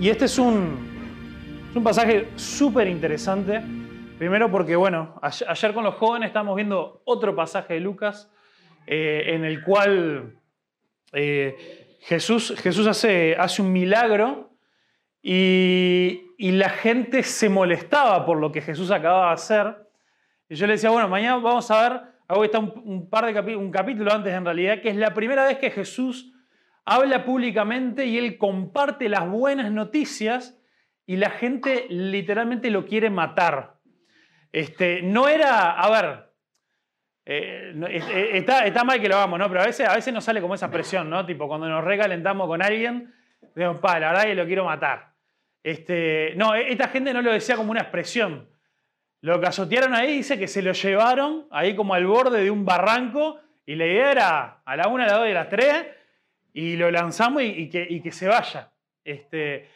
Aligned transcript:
Y 0.00 0.10
este 0.10 0.26
es 0.26 0.38
un, 0.38 1.72
un 1.74 1.82
pasaje 1.82 2.28
súper 2.36 2.86
interesante. 2.86 3.60
Primero 4.16 4.48
porque, 4.48 4.76
bueno, 4.76 5.20
ayer 5.20 5.74
con 5.74 5.82
los 5.82 5.96
jóvenes 5.96 6.28
estábamos 6.28 6.54
viendo 6.54 7.02
otro 7.04 7.34
pasaje 7.34 7.74
de 7.74 7.80
Lucas 7.80 8.30
eh, 8.86 9.34
en 9.34 9.44
el 9.44 9.64
cual 9.64 10.38
eh, 11.12 11.96
Jesús, 12.02 12.54
Jesús 12.62 12.86
hace, 12.86 13.34
hace 13.36 13.60
un 13.60 13.72
milagro 13.72 14.52
y, 15.20 16.22
y, 16.38 16.52
la 16.52 16.70
gente 16.70 17.24
se 17.24 17.48
molestaba 17.48 18.24
por 18.24 18.38
lo 18.38 18.52
que 18.52 18.60
Jesús 18.60 18.92
acababa 18.92 19.28
de 19.28 19.34
hacer. 19.34 19.76
Y 20.48 20.54
yo 20.54 20.68
le 20.68 20.74
decía, 20.74 20.90
bueno, 20.90 21.08
mañana 21.08 21.38
vamos 21.38 21.68
a 21.72 21.88
ver, 21.88 22.00
hago 22.28 22.44
está 22.44 22.60
un, 22.60 23.10
par 23.10 23.34
de 23.34 23.56
un 23.56 23.72
capítulo 23.72 24.12
antes 24.12 24.32
en 24.32 24.44
realidad, 24.44 24.80
que 24.80 24.90
es 24.90 24.96
la 24.96 25.12
primera 25.12 25.44
vez 25.44 25.58
que 25.58 25.72
Jesús 25.72 26.32
habla 26.88 27.24
públicamente 27.24 28.06
y 28.06 28.16
él 28.16 28.38
comparte 28.38 29.10
las 29.10 29.28
buenas 29.28 29.70
noticias 29.70 30.58
y 31.04 31.16
la 31.16 31.28
gente 31.28 31.86
literalmente 31.90 32.70
lo 32.70 32.86
quiere 32.86 33.10
matar. 33.10 33.74
Este, 34.52 35.02
no 35.02 35.28
era, 35.28 35.72
a 35.72 35.90
ver, 35.90 36.32
eh, 37.26 37.74
eh, 37.90 38.30
está, 38.32 38.64
está, 38.64 38.84
mal 38.84 39.00
que 39.02 39.08
lo 39.08 39.16
hagamos, 39.16 39.38
¿no? 39.38 39.48
Pero 39.48 39.60
a 39.60 39.66
veces, 39.66 39.86
a 39.86 39.94
veces 39.94 40.14
nos 40.14 40.24
sale 40.24 40.40
como 40.40 40.54
esa 40.54 40.70
presión, 40.70 41.10
¿no? 41.10 41.26
Tipo, 41.26 41.46
cuando 41.46 41.68
nos 41.68 41.84
recalentamos 41.84 42.46
con 42.46 42.62
alguien, 42.62 43.12
decimos, 43.54 43.80
pa, 43.80 44.00
la 44.00 44.12
verdad 44.12 44.24
que 44.24 44.34
lo 44.34 44.46
quiero 44.46 44.64
matar. 44.64 45.12
Este, 45.62 46.32
no, 46.36 46.54
e, 46.54 46.72
esta 46.72 46.88
gente 46.88 47.12
no 47.12 47.20
lo 47.20 47.32
decía 47.32 47.56
como 47.56 47.70
una 47.70 47.82
expresión. 47.82 48.48
Lo 49.20 49.38
que 49.40 49.46
azotearon 49.46 49.94
ahí 49.94 50.16
dice 50.16 50.38
que 50.38 50.48
se 50.48 50.62
lo 50.62 50.72
llevaron 50.72 51.48
ahí 51.50 51.76
como 51.76 51.92
al 51.92 52.06
borde 52.06 52.42
de 52.42 52.50
un 52.50 52.64
barranco 52.64 53.40
y 53.66 53.74
la 53.74 53.84
idea 53.84 54.12
era 54.12 54.62
a 54.64 54.76
la 54.76 54.88
una, 54.88 55.04
a 55.04 55.08
las 55.08 55.18
dos 55.18 55.28
y 55.28 55.32
a 55.32 55.34
las 55.34 55.48
tres 55.50 55.86
y 56.58 56.76
lo 56.76 56.90
lanzamos 56.90 57.44
y, 57.44 57.68
que, 57.68 58.10
se 58.10 58.26
vaya. 58.26 58.72
Este, 59.04 59.68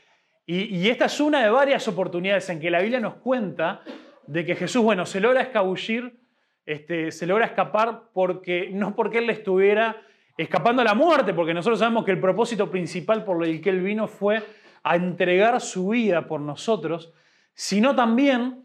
y, 0.45 0.79
y, 0.79 0.91
esta 0.91 1.05
es 1.05 1.21
una 1.21 1.41
de 1.45 1.49
varias 1.49 1.87
oportunidades 1.87 2.51
en 2.51 2.59
que 2.59 2.73
la 2.73 2.81
Biblia 2.81 2.99
nos 2.99 3.15
cuenta 3.15 3.83
de 4.27 4.45
que 4.45 4.57
Jesús, 4.57 4.83
bueno, 4.83 5.07
se 5.07 5.21
logra 5.21 5.43
escabullir, 5.43 6.19
este, 6.67 7.13
se 7.13 7.25
logra 7.29 7.47
escapar 7.47 8.11
porque 8.13 8.71
no 8.73 8.97
porque 8.97 9.19
él 9.19 9.29
le 9.29 9.35
estuviera 9.35 10.03
escapando 10.37 10.83
a 10.83 10.85
la 10.85 10.95
muerte, 10.95 11.33
porque 11.33 11.55
nosotros 11.55 11.79
sabemos 11.79 12.05
que 12.05 12.11
el 12.11 12.19
propósito 12.19 12.69
principal 12.69 13.25
por 13.25 13.45
el 13.45 13.61
que 13.61 13.71
él 13.71 13.81
vino 13.81 14.09
fue 14.09 14.43
a 14.83 14.97
entregar 14.97 15.61
su 15.61 15.91
vida 15.91 16.27
por 16.27 16.41
nosotros, 16.41 17.13
sino 17.55 17.95
también 17.95 18.65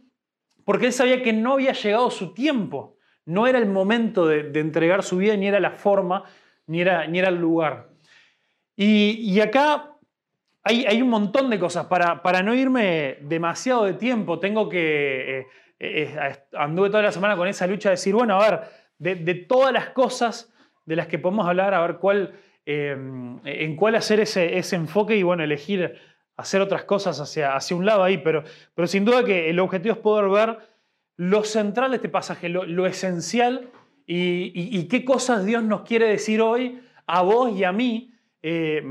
porque 0.66 0.88
él 0.88 0.94
sabía 0.94 1.22
que 1.22 1.34
no 1.34 1.54
había 1.54 1.74
llegado 1.74 2.10
su 2.10 2.34
tiempo, 2.34 2.98
no 3.26 3.46
era 3.46 3.60
el 3.60 3.68
momento 3.68 4.26
de, 4.26 4.42
de 4.42 4.60
entregar 4.60 5.04
su 5.04 5.18
vida, 5.18 5.38
ni 5.38 5.48
era 5.48 5.60
la 5.60 5.70
forma, 5.70 6.24
ni 6.66 6.82
era, 6.82 7.06
ni 7.06 7.20
era 7.20 7.30
el 7.30 7.36
lugar. 7.36 7.87
Y, 8.80 9.40
acá 9.40 9.96
hay, 10.64 11.02
un 11.02 11.10
montón 11.10 11.50
de 11.50 11.58
cosas. 11.58 11.88
Para, 11.88 12.22
para, 12.22 12.44
no 12.44 12.54
irme 12.54 13.18
demasiado 13.22 13.86
de 13.86 13.94
tiempo, 13.94 14.40
tengo 14.40 14.70
que... 14.70 15.40
Eh, 15.40 15.48
eh, 15.80 16.36
anduve 16.54 16.90
toda 16.90 17.04
la 17.04 17.12
semana 17.12 17.36
con 17.36 17.48
esa 17.48 17.66
lucha 17.66 17.90
de 17.90 17.94
decir, 17.96 18.14
bueno, 18.14 18.40
a 18.40 18.50
ver, 18.50 18.62
de, 19.00 19.36
todas 19.36 19.74
las 19.74 19.90
cosas 19.90 20.54
de 20.86 20.96
las 20.96 21.08
que 21.08 21.18
podemos 21.18 21.48
hablar, 21.48 21.74
a 21.74 21.82
ver 21.82 21.98
cuál, 21.98 22.34
en 22.66 23.76
cuál 23.76 23.96
hacer 23.96 24.20
ese, 24.20 24.76
enfoque 24.76 25.16
y 25.16 25.24
bueno, 25.24 25.44
elegir 25.44 26.00
hacer 26.36 26.62
otras 26.62 26.84
cosas 26.84 27.20
hacia, 27.20 27.56
hacia 27.56 27.76
un 27.76 27.86
lado 27.86 28.04
ahí, 28.04 28.20
pero, 28.20 28.44
pero 28.76 28.88
sin 28.88 29.06
duda 29.06 29.24
que 29.24 29.50
el 29.50 29.60
objetivo 29.60 29.96
es 29.96 30.02
poder 30.02 30.30
ver 30.30 30.60
lo 31.16 31.44
central 31.44 31.92
de 31.92 31.98
este 31.98 32.10
pasaje, 32.10 32.50
lo, 32.50 32.86
esencial 32.86 33.70
y, 34.06 34.52
y, 34.54 34.88
qué 34.88 35.04
cosas 35.04 35.46
Dios 35.46 35.64
nos 35.64 35.82
quiere 35.82 36.08
decir 36.08 36.42
hoy 36.42 36.80
a 37.08 37.22
vos 37.24 37.52
y 37.58 37.64
a 37.64 37.72
mí 37.72 38.14
eh, 38.42 38.84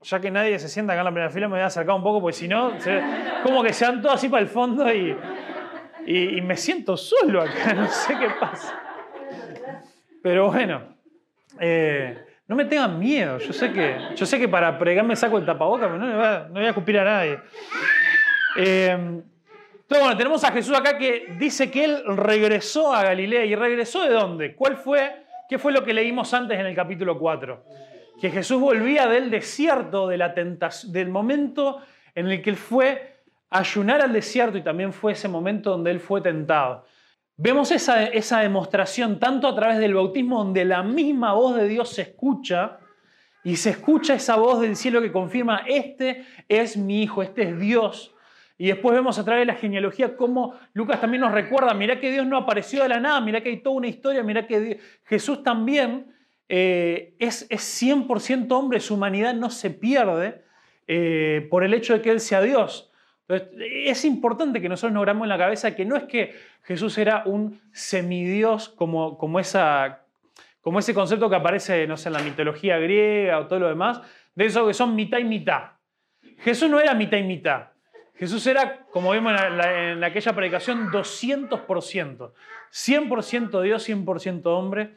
ya 0.00 0.20
que 0.20 0.30
nadie 0.30 0.58
se 0.58 0.68
sienta 0.68 0.92
acá 0.92 1.00
en 1.00 1.04
la 1.06 1.10
primera 1.10 1.30
fila, 1.30 1.48
me 1.48 1.54
voy 1.54 1.62
a 1.62 1.66
acercar 1.66 1.94
un 1.96 2.02
poco, 2.02 2.20
porque 2.20 2.36
si 2.36 2.48
no, 2.48 2.72
como 3.42 3.62
que 3.62 3.72
se 3.72 3.84
dan 3.84 4.00
todos 4.00 4.16
así 4.16 4.28
para 4.28 4.42
el 4.42 4.48
fondo 4.48 4.92
y, 4.92 5.16
me 6.42 6.56
siento 6.56 6.96
solo 6.96 7.42
acá, 7.42 7.72
no 7.76 7.88
sé 7.88 8.18
qué 8.18 8.28
pasa. 8.40 8.80
Pero 10.22 10.50
bueno, 10.50 10.96
eh, 11.60 12.18
no 12.46 12.56
me 12.56 12.64
tengan 12.64 12.98
miedo, 12.98 13.38
yo 13.38 13.52
sé 13.52 13.72
que, 13.72 13.98
yo 14.14 14.24
sé 14.24 14.38
que 14.38 14.48
para 14.48 14.78
pregar 14.78 15.04
me 15.04 15.16
saco 15.16 15.38
el 15.38 15.44
tapaboca, 15.44 15.86
pero 15.86 15.98
no, 15.98 16.06
no 16.06 16.48
voy 16.54 16.64
a 16.64 16.68
escupir 16.68 16.98
a 16.98 17.04
nadie. 17.04 17.38
Eh, 18.56 19.22
entonces, 19.88 20.04
bueno, 20.04 20.18
tenemos 20.18 20.44
a 20.44 20.52
Jesús 20.52 20.76
acá 20.76 20.98
que 20.98 21.34
dice 21.38 21.70
que 21.70 21.82
él 21.82 22.02
regresó 22.14 22.92
a 22.92 23.04
Galilea. 23.04 23.46
¿Y 23.46 23.54
regresó 23.54 24.02
de 24.02 24.10
dónde? 24.10 24.54
¿Cuál 24.54 24.76
fue? 24.76 25.24
¿Qué 25.48 25.58
fue 25.58 25.72
lo 25.72 25.82
que 25.82 25.94
leímos 25.94 26.34
antes 26.34 26.60
en 26.60 26.66
el 26.66 26.74
capítulo 26.74 27.18
4? 27.18 27.64
Que 28.20 28.30
Jesús 28.30 28.60
volvía 28.60 29.06
del 29.06 29.30
desierto, 29.30 30.08
de 30.08 30.16
la 30.16 30.34
tentación, 30.34 30.92
del 30.92 31.08
momento 31.08 31.80
en 32.14 32.28
el 32.28 32.42
que 32.42 32.50
él 32.50 32.56
fue 32.56 33.22
a 33.50 33.60
ayunar 33.60 34.02
al 34.02 34.12
desierto 34.12 34.58
y 34.58 34.62
también 34.62 34.92
fue 34.92 35.12
ese 35.12 35.28
momento 35.28 35.70
donde 35.70 35.90
él 35.90 36.00
fue 36.00 36.20
tentado. 36.20 36.84
Vemos 37.36 37.70
esa, 37.70 38.04
esa 38.04 38.40
demostración 38.40 39.20
tanto 39.20 39.46
a 39.46 39.54
través 39.54 39.78
del 39.78 39.94
bautismo 39.94 40.38
donde 40.42 40.64
la 40.64 40.82
misma 40.82 41.32
voz 41.34 41.56
de 41.56 41.68
Dios 41.68 41.90
se 41.90 42.02
escucha 42.02 42.78
y 43.44 43.56
se 43.56 43.70
escucha 43.70 44.14
esa 44.14 44.36
voz 44.36 44.60
del 44.60 44.74
cielo 44.74 45.00
que 45.00 45.12
confirma, 45.12 45.62
este 45.66 46.26
es 46.48 46.76
mi 46.76 47.02
hijo, 47.04 47.22
este 47.22 47.42
es 47.42 47.58
Dios. 47.58 48.14
Y 48.58 48.66
después 48.66 48.92
vemos 48.92 49.16
a 49.20 49.24
través 49.24 49.42
de 49.42 49.52
la 49.52 49.54
genealogía 49.54 50.16
cómo 50.16 50.58
Lucas 50.72 51.00
también 51.00 51.20
nos 51.20 51.30
recuerda, 51.30 51.72
mira 51.74 52.00
que 52.00 52.10
Dios 52.10 52.26
no 52.26 52.36
apareció 52.36 52.82
de 52.82 52.88
la 52.88 52.98
nada, 52.98 53.20
mira 53.20 53.40
que 53.40 53.50
hay 53.50 53.62
toda 53.62 53.76
una 53.76 53.86
historia, 53.86 54.24
mira 54.24 54.48
que 54.48 54.80
Jesús 55.04 55.44
también 55.44 56.17
eh, 56.48 57.14
es, 57.18 57.46
es 57.50 57.82
100% 57.82 58.50
hombre, 58.52 58.80
su 58.80 58.94
humanidad 58.94 59.34
no 59.34 59.50
se 59.50 59.70
pierde 59.70 60.42
eh, 60.86 61.46
por 61.50 61.64
el 61.64 61.74
hecho 61.74 61.92
de 61.92 62.00
que 62.00 62.10
Él 62.10 62.20
sea 62.20 62.40
Dios. 62.40 62.90
Es 63.28 64.06
importante 64.06 64.62
que 64.62 64.70
nosotros 64.70 64.94
nos 64.94 65.02
grabemos 65.02 65.26
en 65.26 65.28
la 65.28 65.36
cabeza 65.36 65.76
que 65.76 65.84
no 65.84 65.96
es 65.96 66.04
que 66.04 66.34
Jesús 66.62 66.96
era 66.96 67.24
un 67.26 67.60
semidios 67.72 68.70
como, 68.70 69.38
ese 69.38 70.94
concepto 70.94 71.28
que 71.28 71.36
aparece 71.36 71.86
no 71.86 71.98
sé, 71.98 72.08
en 72.08 72.14
la 72.14 72.22
mitología 72.22 72.78
griega 72.78 73.38
o 73.38 73.46
todo 73.46 73.58
lo 73.58 73.68
demás, 73.68 74.00
de 74.34 74.46
eso 74.46 74.66
que 74.66 74.72
son 74.72 74.94
mitad 74.94 75.18
y 75.18 75.24
mitad. 75.24 75.72
Jesús 76.38 76.70
no 76.70 76.80
era 76.80 76.94
mitad 76.94 77.18
y 77.18 77.24
mitad. 77.24 77.68
Jesús 78.14 78.46
era, 78.46 78.86
como 78.90 79.12
vimos 79.12 79.38
en, 79.40 79.60
en 79.60 80.04
aquella 80.04 80.32
predicación, 80.32 80.88
200%. 80.90 82.32
100% 82.72 83.62
Dios, 83.62 83.88
100% 83.88 84.42
hombre. 84.46 84.94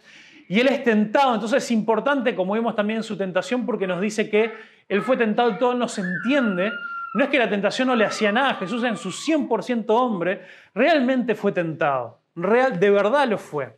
Y 0.52 0.60
él 0.60 0.68
es 0.68 0.84
tentado, 0.84 1.34
entonces 1.34 1.64
es 1.64 1.72
importante, 1.72 2.36
como 2.36 2.56
vimos 2.56 2.76
también 2.76 3.04
su 3.04 3.16
tentación, 3.16 3.66
porque 3.66 3.88
nos 3.88 4.02
dice 4.02 4.30
que 4.30 4.52
él 4.90 5.02
fue 5.02 5.16
tentado 5.16 5.52
y 5.52 5.58
todo 5.58 5.74
no 5.76 5.88
se 5.88 6.02
entiende. 6.02 6.74
No 7.14 7.24
es 7.24 7.30
que 7.30 7.40
la 7.40 7.50
tentación 7.50 7.88
no 7.88 7.96
le 7.96 8.04
hacía 8.04 8.34
nada, 8.34 8.56
Jesús 8.56 8.84
en 8.84 8.98
su 8.98 9.12
100% 9.12 9.86
hombre 9.88 10.42
realmente 10.76 11.36
fue 11.36 11.54
tentado, 11.54 12.20
Real, 12.36 12.82
de 12.82 12.90
verdad 12.90 13.30
lo 13.30 13.38
fue. 13.38 13.78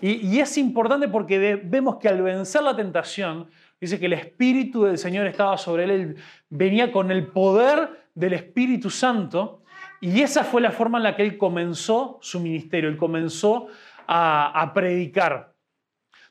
Y, 0.00 0.38
es 0.38 0.56
importante 0.58 1.08
porque 1.08 1.60
vemos 1.64 1.96
que 1.96 2.08
al 2.08 2.22
vencer 2.22 2.62
la 2.62 2.76
tentación, 2.76 3.50
dice 3.80 3.98
que 3.98 4.06
el 4.06 4.12
Espíritu 4.12 4.84
del 4.84 4.98
Señor 4.98 5.26
estaba 5.26 5.58
sobre 5.58 5.82
él, 5.82 5.90
él 5.90 6.16
venía 6.48 6.92
con 6.92 7.10
el 7.10 7.26
poder 7.26 8.06
del 8.14 8.34
Espíritu 8.34 8.90
Santo, 8.90 9.64
y 10.00 10.20
esa 10.20 10.44
fue 10.44 10.60
la 10.60 10.70
forma 10.70 10.98
en 10.98 11.04
la 11.04 11.16
que 11.16 11.24
él 11.24 11.36
comenzó 11.36 12.20
su 12.22 12.38
ministerio, 12.38 12.88
él 12.88 12.96
comenzó 12.96 13.66
a 14.06 14.70
predicar. 14.72 15.51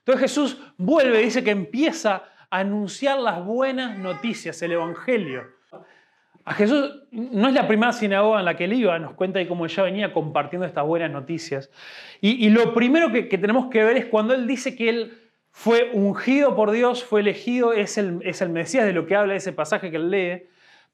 Entonces 0.05 0.21
Jesús 0.21 0.57
vuelve, 0.77 1.19
dice 1.19 1.43
que 1.43 1.51
empieza 1.51 2.23
a 2.49 2.59
anunciar 2.59 3.19
las 3.19 3.43
buenas 3.45 3.97
noticias, 3.97 4.61
el 4.63 4.71
Evangelio. 4.73 5.43
A 6.43 6.53
Jesús 6.55 7.03
no 7.11 7.47
es 7.47 7.53
la 7.53 7.67
primera 7.67 7.93
sinagoga 7.93 8.39
en 8.39 8.45
la 8.45 8.57
que 8.57 8.65
él 8.65 8.73
iba, 8.73 8.97
nos 8.97 9.13
cuenta 9.13 9.37
de 9.37 9.47
cómo 9.47 9.67
ya 9.67 9.83
venía 9.83 10.11
compartiendo 10.11 10.65
estas 10.65 10.85
buenas 10.85 11.11
noticias. 11.11 11.69
Y, 12.19 12.49
lo 12.49 12.73
primero 12.73 13.11
que, 13.11 13.23
tenemos 13.23 13.69
que 13.69 13.83
ver 13.83 13.97
es 13.97 14.05
cuando 14.07 14.33
él 14.33 14.47
dice 14.47 14.75
que 14.75 14.89
él 14.89 15.17
fue 15.51 15.91
ungido 15.93 16.55
por 16.55 16.71
Dios, 16.71 17.03
fue 17.03 17.21
elegido, 17.21 17.73
es 17.73 17.99
el, 17.99 18.21
es 18.23 18.41
el 18.41 18.49
Mesías 18.49 18.85
de 18.85 18.93
lo 18.93 19.05
que 19.05 19.15
habla 19.15 19.35
ese 19.35 19.53
pasaje 19.53 19.91
que 19.91 19.97
él 19.97 20.09
lee, 20.09 20.47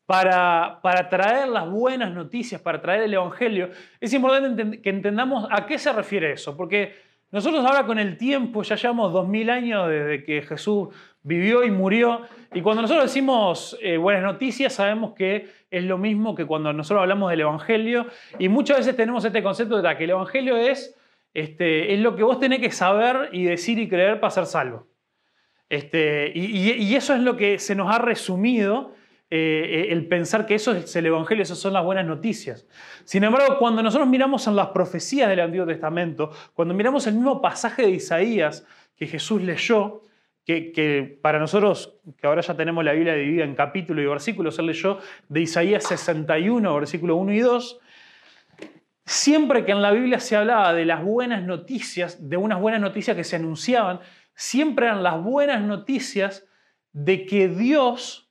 para, 0.05 0.79
para 0.81 1.07
traer 1.07 1.47
las 1.47 1.69
buenas 1.69 2.13
noticias, 2.13 2.59
para 2.61 2.81
traer 2.81 3.03
el 3.03 3.13
Evangelio. 3.13 3.69
Es 4.01 4.13
importante 4.13 4.81
que 4.81 4.89
entendamos 4.89 5.47
a 5.49 5.65
qué 5.65 5.77
se 5.77 5.93
refiere 5.93 6.33
eso, 6.33 6.57
porque 6.57 7.06
nosotros 7.31 7.65
ahora 7.65 7.85
con 7.85 7.99
el 7.99 8.17
tiempo, 8.17 8.63
ya 8.63 8.75
llevamos 8.75 9.11
dos 9.11 9.27
mil 9.27 9.49
años 9.49 9.89
desde 9.89 10.23
que 10.23 10.41
Jesús 10.41 10.89
vivió 11.23 11.63
y 11.65 11.71
murió, 11.71 12.21
y 12.53 12.61
cuando 12.61 12.81
nosotros 12.83 13.05
decimos 13.05 13.77
eh, 13.81 13.97
buenas 13.97 14.23
noticias, 14.23 14.73
sabemos 14.73 15.13
que 15.13 15.49
es 15.69 15.83
lo 15.83 15.97
mismo 15.97 16.35
que 16.35 16.45
cuando 16.45 16.71
nosotros 16.71 17.01
hablamos 17.01 17.29
del 17.29 17.41
Evangelio, 17.41 18.07
y 18.39 18.47
muchas 18.47 18.77
veces 18.77 18.95
tenemos 18.95 19.25
este 19.25 19.43
concepto 19.43 19.81
de 19.81 19.97
que 19.97 20.05
el 20.05 20.11
Evangelio 20.11 20.55
es, 20.55 20.95
este, 21.33 21.93
es 21.93 21.99
lo 21.99 22.15
que 22.15 22.23
vos 22.23 22.39
tenés 22.39 22.59
que 22.59 22.71
saber 22.71 23.29
y 23.33 23.43
decir 23.43 23.77
y 23.77 23.89
creer 23.89 24.19
para 24.19 24.31
ser 24.31 24.45
salvo. 24.45 24.87
Este, 25.69 26.31
y 26.33 26.95
eso 26.95 27.13
es 27.13 27.19
lo 27.19 27.35
que 27.35 27.59
se 27.59 27.75
nos 27.75 27.93
ha 27.93 27.99
resumido 27.99 28.93
eh, 29.29 29.87
el 29.89 30.07
pensar 30.07 30.45
que 30.45 30.55
eso 30.55 30.71
es 30.71 30.95
el 30.95 31.05
Evangelio, 31.05 31.43
esas 31.43 31.57
son 31.57 31.73
las 31.73 31.83
buenas 31.83 32.05
noticias. 32.05 32.65
Sin 33.03 33.23
embargo, 33.23 33.57
cuando 33.59 33.83
nosotros 33.83 34.07
miramos 34.07 34.47
en 34.47 34.55
las 34.55 34.67
profecías 34.67 35.27
del 35.27 35.41
Antiguo 35.41 35.65
Testamento, 35.65 36.31
cuando 36.53 36.73
miramos 36.73 37.07
el 37.07 37.15
mismo 37.15 37.41
pasaje 37.41 37.83
de 37.83 37.89
Isaías 37.89 38.65
que 38.95 39.05
Jesús 39.05 39.41
leyó, 39.41 40.03
que, 40.45 41.19
para 41.21 41.39
nosotros, 41.39 41.99
que 42.17 42.25
ahora 42.25 42.41
ya 42.41 42.55
tenemos 42.55 42.83
la 42.85 42.93
Biblia 42.93 43.13
dividida 43.15 43.43
en 43.43 43.53
capítulos 43.53 44.01
y 44.01 44.07
versículos, 44.07 44.57
él 44.59 44.67
leyó 44.67 44.99
de 45.27 45.41
Isaías 45.41 45.83
61, 45.83 46.73
versículo 46.73 47.17
1 47.17 47.33
y 47.33 47.39
2. 47.39 47.79
Siempre 49.05 49.65
que 49.65 49.73
en 49.73 49.81
la 49.81 49.91
Biblia 49.91 50.21
se 50.21 50.37
hablaba 50.37 50.73
de 50.73 50.85
las 50.85 51.03
buenas 51.03 51.43
noticias, 51.43 52.29
de 52.29 52.37
unas 52.37 52.61
buenas 52.61 52.79
noticias 52.79 53.17
que 53.17 53.25
se 53.25 53.35
anunciaban, 53.35 53.99
siempre 54.35 54.85
eran 54.85 55.03
las 55.03 55.21
buenas 55.21 55.61
noticias 55.61 56.47
de 56.93 57.25
que 57.25 57.49
Dios 57.49 58.26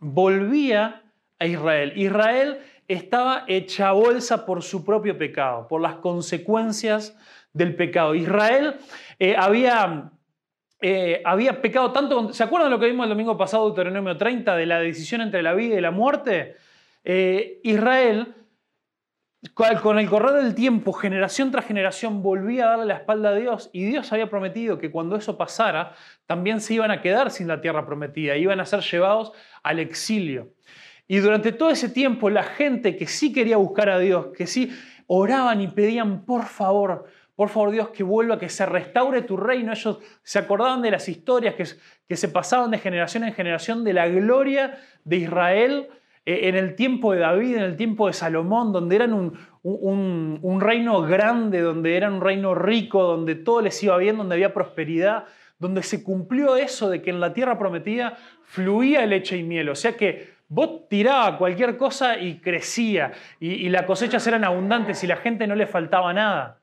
volvía 0.00 1.02
a 1.38 1.46
Israel. 1.46 1.92
Israel 1.94 2.58
estaba 2.88 3.44
hecha 3.46 3.92
bolsa 3.92 4.44
por 4.44 4.62
su 4.62 4.84
propio 4.84 5.16
pecado, 5.16 5.68
por 5.68 5.80
las 5.80 5.96
consecuencias 5.96 7.16
del 7.52 7.76
pecado. 7.76 8.14
Israel 8.14 8.76
eh, 9.18 9.36
había 9.36 10.10
eh, 10.82 11.20
había 11.24 11.60
pecado 11.60 11.92
tanto. 11.92 12.32
¿Se 12.32 12.42
acuerdan 12.42 12.70
lo 12.70 12.80
que 12.80 12.86
vimos 12.86 13.04
el 13.04 13.10
domingo 13.10 13.36
pasado, 13.36 13.66
Deuteronomio 13.66 14.16
30, 14.16 14.56
de 14.56 14.66
la 14.66 14.80
decisión 14.80 15.20
entre 15.20 15.42
la 15.42 15.52
vida 15.52 15.76
y 15.76 15.80
la 15.80 15.90
muerte? 15.90 16.56
Eh, 17.04 17.60
Israel, 17.62 18.34
con 19.54 19.98
el 19.98 20.08
correr 20.08 20.42
del 20.42 20.54
tiempo, 20.54 20.92
generación 20.92 21.50
tras 21.50 21.64
generación, 21.64 22.22
volvía 22.22 22.66
a 22.66 22.70
darle 22.70 22.86
la 22.86 22.94
espalda 22.94 23.30
a 23.30 23.34
Dios 23.34 23.70
y 23.72 23.84
Dios 23.84 24.12
había 24.12 24.28
prometido 24.28 24.78
que 24.78 24.90
cuando 24.90 25.16
eso 25.16 25.38
pasara, 25.38 25.94
también 26.26 26.60
se 26.60 26.74
iban 26.74 26.90
a 26.90 27.00
quedar 27.00 27.30
sin 27.30 27.48
la 27.48 27.62
tierra 27.62 27.86
prometida, 27.86 28.36
iban 28.36 28.60
a 28.60 28.66
ser 28.66 28.80
llevados 28.80 29.32
al 29.62 29.78
exilio. 29.78 30.52
Y 31.08 31.18
durante 31.18 31.52
todo 31.52 31.70
ese 31.70 31.88
tiempo, 31.88 32.28
la 32.28 32.42
gente 32.42 32.96
que 32.96 33.06
sí 33.06 33.32
quería 33.32 33.56
buscar 33.56 33.88
a 33.88 33.98
Dios, 33.98 34.26
que 34.36 34.46
sí 34.46 34.70
oraban 35.06 35.60
y 35.62 35.68
pedían, 35.68 36.24
por 36.24 36.44
favor, 36.44 37.06
por 37.34 37.48
favor, 37.48 37.70
Dios, 37.70 37.88
que 37.88 38.02
vuelva, 38.02 38.38
que 38.38 38.50
se 38.50 38.66
restaure 38.66 39.22
tu 39.22 39.38
reino. 39.38 39.72
Ellos 39.72 39.98
se 40.22 40.38
acordaban 40.38 40.82
de 40.82 40.90
las 40.90 41.08
historias 41.08 41.54
que, 41.54 41.64
que 42.06 42.16
se 42.16 42.28
pasaban 42.28 42.70
de 42.70 42.78
generación 42.78 43.24
en 43.24 43.32
generación 43.32 43.82
de 43.82 43.94
la 43.94 44.06
gloria 44.08 44.78
de 45.04 45.16
Israel 45.16 45.88
en 46.24 46.54
el 46.54 46.74
tiempo 46.74 47.12
de 47.12 47.20
David, 47.20 47.56
en 47.56 47.62
el 47.62 47.76
tiempo 47.76 48.06
de 48.06 48.12
Salomón, 48.12 48.72
donde 48.72 48.96
eran 48.96 49.12
un, 49.12 50.60
reino 50.60 51.02
grande, 51.02 51.60
donde 51.60 51.96
eran 51.96 52.14
un 52.14 52.20
reino 52.20 52.54
rico, 52.54 53.02
donde 53.02 53.34
todo 53.34 53.62
les 53.62 53.82
iba 53.82 53.96
bien, 53.96 54.16
donde 54.16 54.34
había 54.34 54.54
prosperidad, 54.54 55.24
donde 55.58 55.82
se 55.82 56.02
cumplió 56.02 56.56
eso 56.56 56.88
de 56.88 57.02
que 57.02 57.10
en 57.10 57.20
la 57.20 57.32
tierra 57.32 57.58
prometida 57.58 58.16
fluía 58.44 59.04
leche 59.06 59.36
y 59.36 59.42
miel. 59.42 59.68
O 59.68 59.74
sea 59.74 59.96
que 59.96 60.34
vos 60.48 60.88
tirabas 60.88 61.36
cualquier 61.36 61.76
cosa 61.76 62.18
y 62.18 62.40
crecía, 62.40 63.12
y, 63.38 63.48
y 63.52 63.68
las 63.68 63.82
cosechas 63.82 64.26
eran 64.26 64.44
abundantes 64.44 65.02
y 65.04 65.06
la 65.06 65.16
gente 65.16 65.46
no 65.46 65.54
le 65.54 65.66
faltaba 65.66 66.12
nada. 66.12 66.60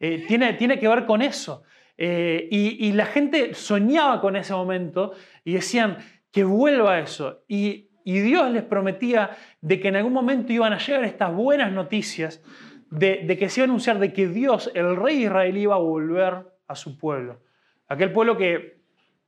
Eh, 0.00 0.24
tiene, 0.26 0.78
que 0.78 0.88
ver 0.88 1.06
con 1.06 1.22
eso. 1.22 1.62
Eh, 1.96 2.48
y, 2.50 2.92
la 2.92 3.06
gente 3.06 3.54
soñaba 3.54 4.20
con 4.20 4.36
ese 4.36 4.52
momento 4.52 5.12
y 5.44 5.54
decían 5.54 5.98
que 6.30 6.44
vuelva 6.44 6.98
eso. 6.98 7.44
Y, 7.48 7.83
Dios 8.12 8.50
les 8.50 8.62
prometía 8.62 9.36
de 9.60 9.80
que 9.80 9.88
en 9.88 9.96
algún 9.96 10.12
momento 10.12 10.52
iban 10.52 10.72
a 10.72 10.78
llegar 10.78 11.04
estas 11.04 11.34
buenas 11.34 11.72
noticias, 11.72 12.42
de, 12.90 13.26
que 13.38 13.48
se 13.48 13.60
iba 13.60 13.64
a 13.64 13.68
anunciar 13.68 13.98
de 13.98 14.12
que 14.12 14.28
Dios, 14.28 14.70
el 14.74 14.96
rey 14.96 15.24
israelí, 15.24 15.62
iba 15.62 15.74
a 15.74 15.78
volver 15.78 16.46
a 16.68 16.74
su 16.74 16.98
pueblo. 16.98 17.40
Aquel 17.88 18.12
pueblo 18.12 18.36
que, 18.36 18.78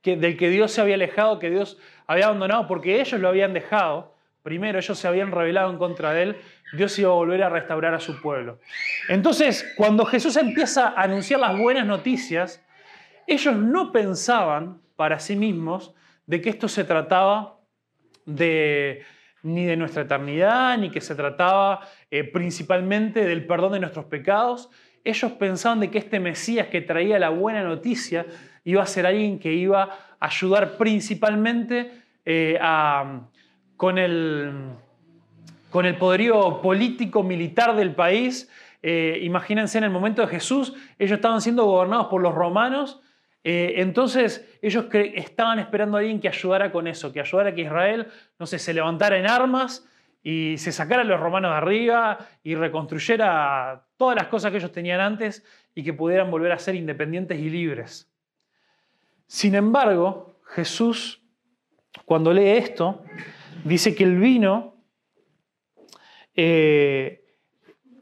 del 0.03 0.37
que 0.37 0.49
Dios 0.49 0.71
se 0.71 0.81
había 0.81 0.95
alejado, 0.95 1.39
que 1.39 1.49
Dios 1.49 1.77
había 2.05 2.27
abandonado 2.27 2.67
porque 2.67 3.01
ellos 3.01 3.19
lo 3.19 3.27
habían 3.27 3.53
dejado. 3.53 4.15
Primero 4.43 4.79
ellos 4.79 4.97
se 4.97 5.07
habían 5.07 5.31
rebelado 5.31 5.69
en 5.69 5.77
contra 5.77 6.13
de 6.13 6.23
él 6.23 6.37
Dios 6.73 6.97
iba 6.99 7.09
a 7.09 7.13
volver 7.13 7.43
a 7.43 7.49
restaurar 7.49 7.93
a 7.93 7.99
su 7.99 8.21
pueblo. 8.21 8.59
Entonces, 9.07 9.65
cuando 9.77 10.05
Jesús 10.05 10.35
empieza 10.35 10.89
a 10.89 11.03
anunciar 11.03 11.39
las 11.39 11.57
buenas 11.57 11.85
noticias, 11.85 12.63
ellos 13.25 13.55
no 13.55 13.91
pensaban 13.91 14.81
para 14.95 15.19
sí 15.19 15.35
mismos 15.35 15.93
de 16.25 16.41
que 16.41 16.49
esto 16.49 16.67
se 16.67 16.83
trataba 16.83 17.56
de, 18.27 19.03
ni 19.41 19.65
de 19.65 19.75
nuestra 19.75 20.03
eternidad, 20.03 20.77
ni 20.77 20.91
que 20.91 21.01
se 21.01 21.15
trataba 21.15 21.79
eh, 22.11 22.23
principalmente 22.23 23.25
del 23.25 23.47
perdón 23.47 23.71
de 23.71 23.79
nuestros 23.79 24.05
pecados. 24.05 24.69
Ellos 25.03 25.31
pensaban 25.33 25.79
de 25.79 25.89
que 25.89 25.97
este 25.97 26.19
Mesías 26.19 26.67
que 26.67 26.81
traía 26.81 27.17
la 27.17 27.29
buena 27.29 27.63
noticia 27.63 28.25
iba 28.65 28.83
a 28.83 28.85
ser 28.85 29.07
alguien 29.07 29.39
que 29.39 29.53
iba 29.53 29.83
a 30.19 30.25
ayudar 30.25 30.77
principalmente 30.77 31.91
eh, 32.25 32.59
con 33.77 33.97
el 33.97 34.51
con 35.69 35.85
el 35.85 35.97
poderío 35.97 36.61
político, 36.61 37.23
militar 37.23 37.75
del 37.75 37.93
país. 37.93 38.49
Eh, 38.81 39.19
imagínense 39.23 39.77
en 39.77 39.83
el 39.83 39.89
momento 39.89 40.21
de 40.21 40.29
Jesús, 40.29 40.73
ellos 40.97 41.17
estaban 41.17 41.41
siendo 41.41 41.65
gobernados 41.65 42.07
por 42.07 42.21
los 42.21 42.33
romanos, 42.33 43.01
entonces 43.43 44.46
ellos 44.61 44.85
estaban 44.93 45.59
esperando 45.59 45.97
a 45.97 45.99
alguien 45.99 46.19
que 46.19 46.27
ayudara 46.27 46.71
con 46.71 46.87
eso, 46.87 47.11
que 47.11 47.19
ayudara 47.19 47.49
a 47.49 47.55
que 47.55 47.61
Israel, 47.61 48.07
no 48.39 48.45
sé, 48.45 48.59
se 48.59 48.73
levantara 48.73 49.17
en 49.17 49.27
armas 49.27 49.87
y 50.23 50.57
se 50.57 50.71
sacara 50.71 51.01
a 51.01 51.05
los 51.05 51.19
romanos 51.19 51.51
de 51.51 51.57
arriba 51.57 52.17
y 52.43 52.55
reconstruyera 52.55 53.85
todas 53.97 54.15
las 54.15 54.27
cosas 54.27 54.51
que 54.51 54.57
ellos 54.57 54.71
tenían 54.71 54.99
antes 54.99 55.45
y 55.73 55.83
que 55.83 55.93
pudieran 55.93 56.31
volver 56.31 56.51
a 56.51 56.59
ser 56.59 56.75
independientes 56.75 57.39
y 57.39 57.49
libres. 57.49 58.11
Sin 59.27 59.55
embargo, 59.55 60.39
Jesús, 60.45 61.21
cuando 62.05 62.33
lee 62.33 62.49
esto, 62.49 63.03
dice 63.63 63.93
que 63.93 64.03
el 64.03 64.17
vino 64.17 64.77
eh, 66.37 67.25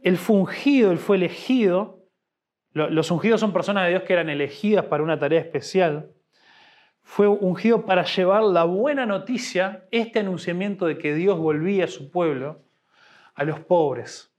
él 0.04 0.18
fue 0.18 0.36
ungido, 0.36 0.92
él 0.92 1.00
fue 1.00 1.16
elegido. 1.16 2.06
Los 2.74 3.10
ungidos 3.10 3.40
son 3.40 3.54
personas 3.54 3.86
de 3.86 3.92
Dios 3.92 4.04
que 4.04 4.14
eran 4.14 4.30
elegidas 4.30 4.86
para 4.86 5.02
una 5.02 5.18
tarea 5.18 5.40
especial. 5.40 6.12
Fue 7.06 7.28
ungido 7.28 7.86
para 7.86 8.04
llevar 8.04 8.44
la 8.44 8.64
buena 8.64 9.06
noticia, 9.06 9.86
este 9.92 10.20
anunciamiento 10.20 10.88
de 10.88 10.98
que 10.98 11.14
Dios 11.14 11.38
volvía 11.38 11.86
a 11.86 11.88
su 11.88 12.10
pueblo, 12.10 12.64
a 13.36 13.44
los 13.44 13.60
pobres. 13.60 14.34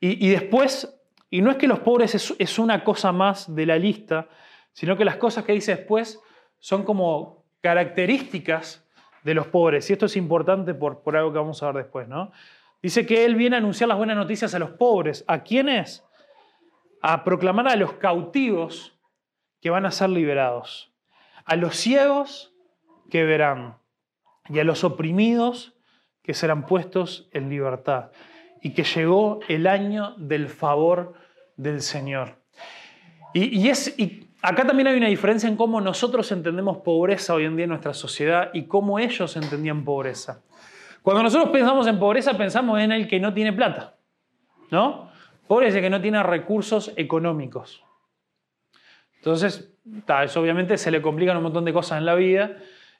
Y, 0.00 0.30
después, 0.30 1.00
y 1.30 1.40
no 1.40 1.52
es 1.52 1.58
que 1.58 1.68
los 1.68 1.78
pobres 1.78 2.34
es, 2.36 2.58
una 2.58 2.82
cosa 2.82 3.12
más 3.12 3.54
de 3.54 3.66
la 3.66 3.78
lista, 3.78 4.28
sino 4.72 4.96
que 4.96 5.04
las 5.04 5.16
cosas 5.16 5.44
que 5.44 5.52
dice 5.52 5.76
después 5.76 6.18
son 6.58 6.82
como 6.82 7.44
características 7.60 8.84
de 9.22 9.34
los 9.34 9.46
pobres. 9.46 9.88
Y 9.88 9.92
esto 9.92 10.06
es 10.06 10.16
importante 10.16 10.74
por, 10.74 11.02
por 11.02 11.16
algo 11.16 11.32
que 11.32 11.38
vamos 11.38 11.62
a 11.62 11.66
ver 11.66 11.84
después, 11.84 12.08
¿no? 12.08 12.32
Dice 12.82 13.06
que 13.06 13.24
Él 13.24 13.36
viene 13.36 13.54
a 13.54 13.60
anunciar 13.60 13.86
las 13.86 13.96
buenas 13.96 14.16
noticias 14.16 14.56
a 14.56 14.58
los 14.58 14.70
pobres. 14.70 15.24
¿A 15.28 15.44
quiénes? 15.44 16.04
A 17.00 17.22
proclamar 17.22 17.68
a 17.68 17.76
los 17.76 17.92
cautivos 17.92 18.98
que 19.60 19.70
van 19.70 19.86
a 19.86 19.92
ser 19.92 20.10
liberados, 20.10 20.91
a 21.44 21.56
los 21.56 21.76
ciegos 21.76 22.52
que 23.10 23.24
verán 23.24 23.76
y 24.48 24.58
a 24.58 24.64
los 24.64 24.84
oprimidos 24.84 25.74
que 26.22 26.34
serán 26.34 26.66
puestos 26.66 27.28
en 27.32 27.50
libertad. 27.50 28.10
Y 28.60 28.74
que 28.74 28.84
llegó 28.84 29.40
el 29.48 29.66
año 29.66 30.14
del 30.18 30.48
favor 30.48 31.14
del 31.56 31.82
Señor. 31.82 32.38
Y, 33.34 33.68
es, 33.68 33.96
Acá 34.42 34.66
también 34.66 34.88
hay 34.88 34.96
una 34.96 35.06
diferencia 35.06 35.48
en 35.48 35.56
cómo 35.56 35.80
nosotros 35.80 36.30
entendemos 36.32 36.78
pobreza 36.78 37.32
hoy 37.32 37.44
en 37.44 37.54
día 37.54 37.64
en 37.64 37.70
nuestra 37.70 37.94
sociedad 37.94 38.50
y 38.52 38.64
cómo 38.66 38.98
ellos 38.98 39.36
entendían 39.36 39.84
pobreza. 39.84 40.42
Cuando 41.02 41.22
nosotros 41.22 41.50
pensamos 41.50 41.86
en 41.86 42.00
pobreza, 42.00 42.36
pensamos 42.36 42.80
en 42.80 42.90
el 42.90 43.06
que 43.06 43.20
no 43.20 43.32
tiene 43.32 43.52
plata, 43.52 43.96
¿no? 44.70 45.10
Pobre 45.46 45.68
es 45.68 45.74
el 45.76 45.80
que 45.80 45.90
no 45.90 46.00
tiene 46.00 46.22
recursos 46.24 46.92
económicos. 46.96 47.84
Entonces, 49.16 49.71
eso 50.24 50.40
obviamente 50.40 50.76
se 50.76 50.90
le 50.90 51.02
complican 51.02 51.36
un 51.36 51.42
montón 51.44 51.64
de 51.64 51.72
cosas 51.72 51.98
en 51.98 52.06
la 52.06 52.14
vida, 52.14 52.56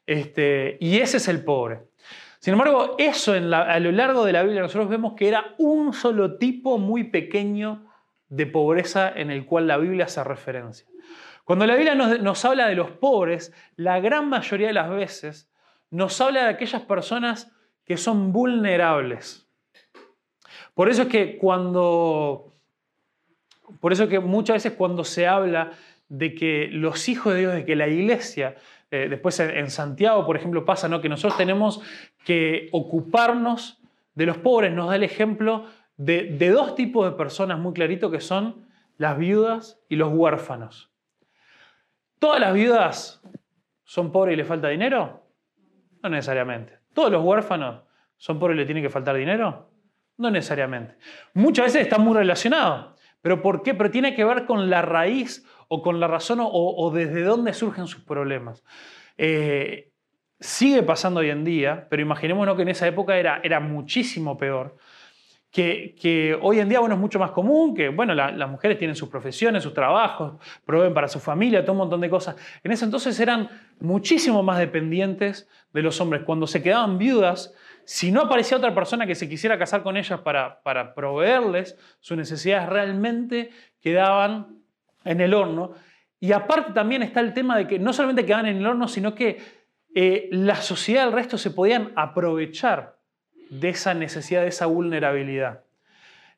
este, 0.06 0.76
y 0.80 0.98
ese 0.98 1.18
es 1.18 1.28
el 1.28 1.44
pobre. 1.44 1.80
Sin 2.38 2.54
embargo, 2.54 2.96
eso 2.98 3.34
a 3.34 3.78
lo 3.78 3.92
largo 3.92 4.24
de 4.24 4.32
la 4.32 4.42
Biblia 4.42 4.62
nosotros 4.62 4.88
vemos 4.88 5.14
que 5.14 5.28
era 5.28 5.54
un 5.58 5.92
solo 5.92 6.38
tipo 6.38 6.76
muy 6.76 7.04
pequeño 7.04 7.86
de 8.28 8.46
pobreza 8.46 9.12
en 9.14 9.30
el 9.30 9.46
cual 9.46 9.68
la 9.68 9.76
Biblia 9.76 10.06
hace 10.06 10.24
referencia. 10.24 10.88
Cuando 11.44 11.66
la 11.66 11.74
Biblia 11.74 11.94
nos, 11.94 12.44
habla 12.44 12.66
de 12.66 12.74
los 12.74 12.90
pobres, 12.90 13.52
la 13.76 14.00
gran 14.00 14.28
mayoría 14.28 14.68
de 14.68 14.72
las 14.72 14.90
veces 14.90 15.52
nos 15.90 16.20
habla 16.20 16.44
de 16.44 16.48
aquellas 16.48 16.82
personas 16.82 17.52
que 17.84 17.96
son 17.96 18.32
vulnerables. 18.32 19.46
Por 20.74 20.88
eso 20.88 21.02
es 21.02 21.08
que 21.08 21.36
cuando, 21.38 22.54
por 23.80 23.92
eso 23.92 24.08
que 24.08 24.18
muchas 24.18 24.54
veces 24.54 24.72
cuando 24.72 25.04
se 25.04 25.26
habla 25.26 25.72
de 26.12 26.35
que 26.35 26.69
los 26.71 27.09
hijos 27.09 27.33
de 27.33 27.40
Dios, 27.40 27.54
de 27.54 27.64
que 27.64 27.75
la 27.75 27.88
iglesia, 27.88 28.57
eh, 28.90 29.07
después 29.09 29.40
en, 29.40 29.71
Santiago, 29.71 30.26
por 30.26 30.37
ejemplo, 30.37 30.66
pasa 30.66 30.87
¿no? 30.87 31.00
que 31.00 31.09
nosotros 31.09 31.38
tenemos 31.38 31.81
que 32.23 32.69
ocuparnos 32.71 33.81
de 34.14 34.26
los 34.26 34.37
pobres, 34.37 34.75
nos 34.75 34.90
da 34.90 34.97
el 34.97 35.04
ejemplo 35.04 35.64
de, 35.97 36.37
dos 36.50 36.75
tipos 36.75 37.11
de 37.11 37.16
personas 37.16 37.59
muy 37.59 37.73
clarito 37.73 38.11
que 38.11 38.21
son 38.21 38.66
las 38.99 39.16
viudas 39.16 39.81
y 39.88 39.97
los 39.97 40.12
huérfanos. 40.12 40.92
¿Todas 42.19 42.40
las 42.40 42.52
viudas 42.52 43.23
son 43.83 44.12
pobres 44.12 44.35
y 44.35 44.37
les 44.37 44.47
falta 44.47 44.69
dinero? 44.69 45.26
No 46.02 46.11
necesariamente. 46.11 46.78
¿Todos 46.92 47.11
los 47.11 47.25
huérfanos 47.25 47.85
son 48.19 48.38
pobres 48.38 48.57
y 48.57 48.59
les 48.59 48.66
tiene 48.66 48.83
que 48.83 48.90
faltar 48.90 49.16
dinero? 49.16 49.71
No 50.19 50.31
necesariamente. 50.31 50.95
Muchas 51.33 51.66
veces 51.66 51.83
está 51.83 51.97
muy 51.97 52.14
relacionado. 52.14 52.92
¿Pero 53.23 53.40
por 53.40 53.62
qué? 53.62 53.73
Pero 53.73 53.90
tiene 53.90 54.14
que 54.14 54.25
ver 54.25 54.45
con 54.45 54.69
la 54.69 54.83
raíz 54.83 55.47
o 55.75 55.81
con 55.81 56.00
la 56.00 56.07
razón 56.07 56.38
o, 56.43 56.91
desde 56.95 57.23
dónde 57.23 57.55
surgen 57.55 57.87
sus 57.87 58.05
problemas. 58.05 58.62
Eh, 59.17 59.91
sigue 60.38 60.83
pasando 60.83 61.21
hoy 61.21 61.31
en 61.31 61.45
día, 61.45 61.87
pero 61.88 62.02
imaginémonos 62.02 62.57
que 62.57 62.62
en 62.62 62.69
esa 62.69 62.87
época 62.87 63.17
era, 63.17 63.41
era 63.43 63.59
muchísimo 63.59 64.37
peor. 64.37 64.76
Que, 65.50 66.38
hoy 66.43 66.59
en 66.61 66.69
día 66.69 66.81
bueno, 66.81 66.95
es 66.97 67.00
mucho 67.00 67.19
más 67.19 67.31
común, 67.31 67.75
que 67.75 67.88
bueno, 67.88 68.14
las 68.14 68.50
mujeres 68.50 68.76
tienen 68.76 68.95
sus 68.95 69.09
profesiones, 69.09 69.62
sus 69.62 69.73
trabajos, 69.73 70.35
proveen 70.67 70.93
para 70.93 71.09
su 71.09 71.21
familia, 71.21 71.62
todo 71.62 71.73
un 71.73 71.79
montón 71.79 72.02
de 72.02 72.11
cosas. 72.11 72.37
En 72.62 72.71
ese 72.71 72.85
entonces 72.85 73.19
eran 73.19 73.49
muchísimo 73.81 74.43
más 74.43 74.59
dependientes 74.59 75.49
de 75.73 75.81
los 75.81 75.99
hombres. 76.02 76.23
Cuando 76.25 76.47
se 76.47 76.62
quedaban 76.62 76.99
viudas, 76.99 77.55
si 77.87 78.12
no 78.12 78.21
aparecía 78.21 78.59
otra 78.59 78.75
persona 78.75 79.07
que 79.07 79.14
se 79.14 79.26
quisiera 79.26 79.59
casar 79.59 79.83
con 79.83 79.97
ellas 79.97 80.21
para, 80.21 80.62
para 80.62 80.95
proveerles 80.95 81.79
sus 82.00 82.19
necesidades, 82.19 82.69
realmente 82.69 83.50
quedaban 83.81 84.62
en 85.04 85.21
el 85.21 85.35
horno. 85.35 85.73
Y 86.21 86.32
aparte 86.32 86.73
también 86.73 87.02
está 87.02 87.21
el 87.21 87.35
tema 87.35 87.56
de 87.56 87.66
que 87.66 87.78
no 87.78 87.92
solamente 87.92 88.25
quedaban 88.25 88.47
en 88.47 88.59
el 88.59 88.66
horno, 88.66 88.87
sino 88.88 89.14
que 89.14 89.38
eh, 89.94 90.28
la 90.32 90.56
sociedad 90.56 91.04
del 91.04 91.12
resto 91.12 91.37
se 91.37 91.50
podían 91.50 91.92
aprovechar 91.97 92.99
de 93.50 93.68
esa 93.71 93.92
necesidad, 93.92 94.42
de 94.42 94.49
esa 94.49 94.66
vulnerabilidad. 94.66 95.64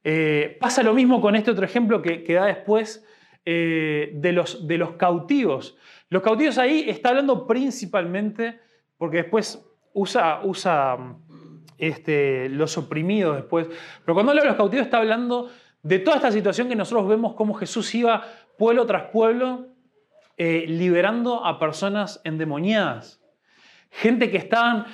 Eh, 0.03 0.57
pasa 0.61 0.83
lo 0.83 0.93
mismo 0.93 1.21
con 1.21 1.37
este 1.37 1.51
otro 1.51 1.65
ejemplo 1.65 2.03
que, 2.03 2.25
da 2.29 2.47
después 2.47 3.07
eh, 3.45 4.11
de, 4.15 4.33
los, 4.33 4.67
de 4.67 4.79
los 4.79 4.93
cautivos. 4.93 5.77
Los 6.09 6.23
cautivos 6.23 6.59
ahí 6.59 6.85
está 6.89 7.11
hablando 7.11 7.47
principalmente, 7.47 8.61
porque 8.99 9.19
después 9.19 9.65
usa, 9.93 10.41
usa 10.45 10.99
este, 11.79 12.49
los 12.49 12.77
oprimidos 12.77 13.37
después, 13.37 13.69
pero 14.05 14.15
cuando 14.15 14.33
habla 14.33 14.43
de 14.43 14.49
los 14.49 14.57
cautivos 14.57 14.87
está 14.87 14.99
hablando 14.99 15.51
de 15.83 15.99
toda 15.99 16.17
esta 16.17 16.33
situación 16.33 16.69
que 16.69 16.77
nosotros 16.77 17.09
vemos 17.09 17.35
como 17.35 17.55
Jesús 17.55 17.95
iba 17.95 18.25
pueblo 18.57 18.87
tras 18.87 19.11
pueblo 19.11 19.69
liberando 20.37 21.45
a 21.45 21.59
personas 21.61 22.21
endemoniadas 22.25 23.25
gente 23.95 24.31
que 24.31 24.37
estaban 24.37 24.87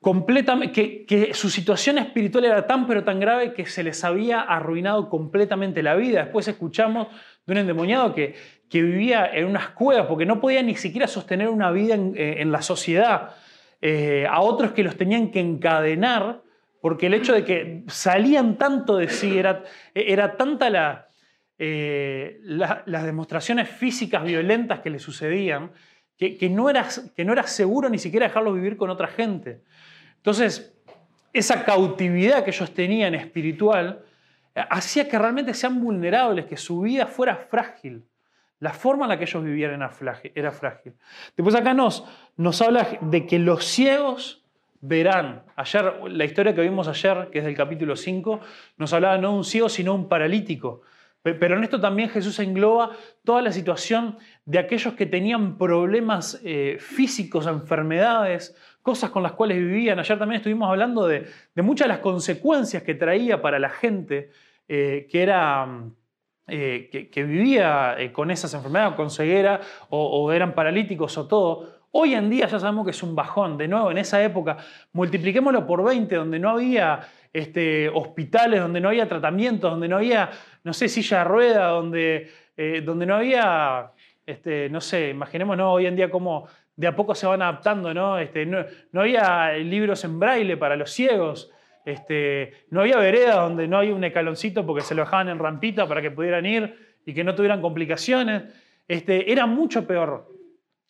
completamente, 0.00 1.04
que, 1.04 1.34
su 1.34 1.50
situación 1.50 1.98
espiritual 1.98 2.44
era 2.44 2.66
tan 2.66 2.86
pero 2.86 3.02
tan 3.02 3.18
grave 3.18 3.54
que 3.54 3.66
se 3.66 3.82
les 3.82 4.04
había 4.04 4.40
arruinado 4.40 5.08
completamente 5.08 5.82
la 5.82 5.96
vida. 5.96 6.24
Después 6.24 6.46
escuchamos 6.46 7.08
de 7.46 7.52
un 7.52 7.58
endemoniado 7.58 8.14
que, 8.14 8.34
que 8.68 8.82
vivía 8.82 9.26
en 9.32 9.46
unas 9.46 9.70
cuevas 9.70 10.06
porque 10.06 10.26
no 10.26 10.40
podía 10.40 10.62
ni 10.62 10.76
siquiera 10.76 11.06
sostener 11.06 11.48
una 11.48 11.70
vida 11.70 11.94
en, 11.94 12.14
eh, 12.16 12.44
la 12.44 12.62
sociedad. 12.62 13.30
Eh, 13.82 14.26
a 14.28 14.40
otros 14.40 14.72
que 14.72 14.82
los 14.82 14.96
tenían 14.96 15.30
que 15.30 15.40
encadenar 15.40 16.42
porque 16.80 17.06
el 17.06 17.14
hecho 17.14 17.32
de 17.32 17.44
que 17.44 17.84
salían 17.88 18.56
tanto 18.58 18.96
de 18.96 19.08
sí, 19.08 19.38
era, 19.38 19.64
era 19.94 20.36
tanta 20.36 20.70
la, 20.70 21.05
eh, 21.58 22.40
las 22.44 23.04
demostraciones 23.04 23.68
físicas 23.68 24.24
violentas 24.24 24.80
que 24.80 24.90
le 24.90 24.98
sucedían, 24.98 25.72
que, 26.16 26.48
no 26.50 26.70
era, 26.70 26.86
que 27.14 27.24
no 27.24 27.32
era 27.32 27.46
seguro 27.46 27.88
ni 27.88 27.98
siquiera 27.98 28.26
dejarlo 28.26 28.52
vivir 28.52 28.76
con 28.76 28.90
otra 28.90 29.08
gente. 29.08 29.62
Entonces, 30.16 30.74
esa 31.32 31.64
cautividad 31.64 32.44
que 32.44 32.50
ellos 32.50 32.72
tenían 32.72 33.14
espiritual 33.14 34.02
eh, 34.54 34.64
hacía 34.70 35.08
que 35.08 35.18
realmente 35.18 35.52
sean 35.54 35.80
vulnerables, 35.80 36.46
que 36.46 36.56
su 36.56 36.80
vida 36.80 37.06
fuera 37.06 37.36
frágil. 37.36 38.04
La 38.58 38.72
forma 38.72 39.04
en 39.04 39.10
la 39.10 39.18
que 39.18 39.24
ellos 39.24 39.44
vivían 39.44 39.72
era 39.72 39.90
frágil. 39.90 40.32
Era 40.34 40.50
frágil. 40.50 40.94
Después 41.36 41.54
acá 41.54 41.74
nos, 41.74 42.04
nos 42.38 42.62
habla 42.62 42.88
de 43.02 43.26
que 43.26 43.38
los 43.38 43.66
ciegos 43.66 44.42
verán. 44.80 45.42
Ayer, 45.56 45.94
la 46.08 46.24
historia 46.24 46.54
que 46.54 46.62
vimos 46.62 46.88
ayer, 46.88 47.28
que 47.30 47.40
es 47.40 47.44
del 47.44 47.54
capítulo 47.54 47.96
5, 47.96 48.40
nos 48.78 48.92
hablaba 48.94 49.18
no 49.18 49.32
de 49.32 49.36
un 49.36 49.44
ciego, 49.44 49.68
sino 49.68 49.92
de 49.92 49.98
un 49.98 50.08
paralítico. 50.08 50.82
Pero 51.34 51.56
en 51.56 51.64
esto 51.64 51.80
también 51.80 52.08
Jesús 52.08 52.38
engloba 52.38 52.90
toda 53.24 53.42
la 53.42 53.52
situación 53.52 54.18
de 54.44 54.58
aquellos 54.58 54.94
que 54.94 55.06
tenían 55.06 55.58
problemas 55.58 56.40
eh, 56.44 56.76
físicos, 56.78 57.46
enfermedades, 57.46 58.56
cosas 58.82 59.10
con 59.10 59.22
las 59.22 59.32
cuales 59.32 59.58
vivían. 59.58 59.98
Ayer 59.98 60.18
también 60.18 60.40
estuvimos 60.40 60.68
hablando 60.68 61.06
de, 61.06 61.26
muchas 61.56 61.86
de 61.86 61.94
las 61.94 61.98
consecuencias 61.98 62.82
que 62.82 62.94
traía 62.94 63.42
para 63.42 63.58
la 63.58 63.70
gente 63.70 64.30
eh, 64.68 65.08
que, 65.10 65.22
era, 65.22 65.66
eh, 66.46 67.10
que, 67.12 67.24
vivía 67.24 67.96
con 68.12 68.30
esas 68.30 68.54
enfermedades, 68.54 68.94
con 68.94 69.10
ceguera, 69.10 69.60
o, 69.90 70.30
eran 70.32 70.54
paralíticos 70.54 71.18
o 71.18 71.26
todo. 71.26 71.75
Hoy 71.98 72.14
en 72.14 72.28
día 72.28 72.46
ya 72.46 72.58
sabemos 72.58 72.84
que 72.84 72.90
es 72.90 73.02
un 73.02 73.14
bajón. 73.14 73.56
De 73.56 73.68
nuevo, 73.68 73.90
en 73.90 73.98
esa 73.98 74.22
época, 74.22 74.58
multipliquémoslo 74.92 75.66
por 75.66 75.82
20, 75.82 76.14
donde 76.14 76.38
no 76.38 76.50
había 76.50 77.00
este, 77.32 77.88
hospitales, 77.88 78.60
donde 78.60 78.80
no 78.80 78.88
había 78.88 79.08
tratamientos, 79.08 79.70
donde 79.70 79.88
no 79.88 79.96
había, 79.96 80.30
no 80.64 80.72
sé, 80.72 80.88
silla 80.88 81.18
de 81.18 81.24
rueda, 81.24 81.68
donde, 81.68 82.30
donde 82.84 83.06
no 83.06 83.16
había 83.16 83.92
este, 84.26 84.68
no 84.68 84.80
sé, 84.80 85.10
imaginemos 85.10 85.56
hoy 85.60 85.86
en 85.86 85.94
día 85.94 86.10
cómo 86.10 86.48
de 86.74 86.88
a 86.88 86.96
poco 86.96 87.14
se 87.14 87.26
van 87.26 87.42
adaptando, 87.42 87.94
¿no? 87.94 88.18
Este, 88.18 88.44
no, 88.44 88.66
había 89.00 89.52
libros 89.52 90.04
en 90.04 90.18
braille 90.18 90.56
para 90.56 90.76
los 90.76 90.90
ciegos, 90.90 91.50
no 92.70 92.80
había 92.80 92.96
vereda 92.96 93.42
donde 93.42 93.68
no 93.68 93.78
hay 93.78 93.92
un 93.92 94.02
escaloncito 94.02 94.66
porque 94.66 94.82
se 94.82 94.96
lo 94.96 95.02
dejaban 95.02 95.28
en 95.28 95.38
rampita 95.38 95.86
para 95.86 96.02
que 96.02 96.10
pudieran 96.10 96.44
ir 96.44 96.98
y 97.06 97.14
que 97.14 97.22
no 97.22 97.36
tuvieran 97.36 97.62
complicaciones. 97.62 98.42
Era 98.88 99.46
mucho 99.46 99.86
peor. 99.86 100.35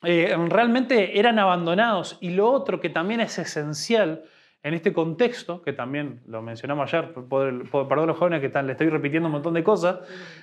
Eh, 0.07 0.37
realmente 0.49 1.19
eran 1.19 1.39
abandonados. 1.41 2.17
Y 2.21 2.31
lo 2.31 2.49
otro 2.51 2.81
que 2.81 2.91
también 2.91 3.21
es 3.21 3.39
esencial 3.39 4.23
en 4.63 4.75
este 4.75 4.93
contexto, 4.93 5.63
que 5.63 5.73
también 5.73 6.23
lo 6.27 6.43
mencionamos 6.43 6.93
ayer, 6.93 7.13
perdón 7.13 8.07
los 8.07 8.17
jóvenes 8.17 8.41
que 8.41 8.47
están, 8.47 8.67
le 8.67 8.73
estoy 8.73 8.89
repitiendo 8.89 9.27
un 9.27 9.33
montón 9.33 9.55
de 9.55 9.63
cosas, 9.63 10.01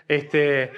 este, 0.08 0.72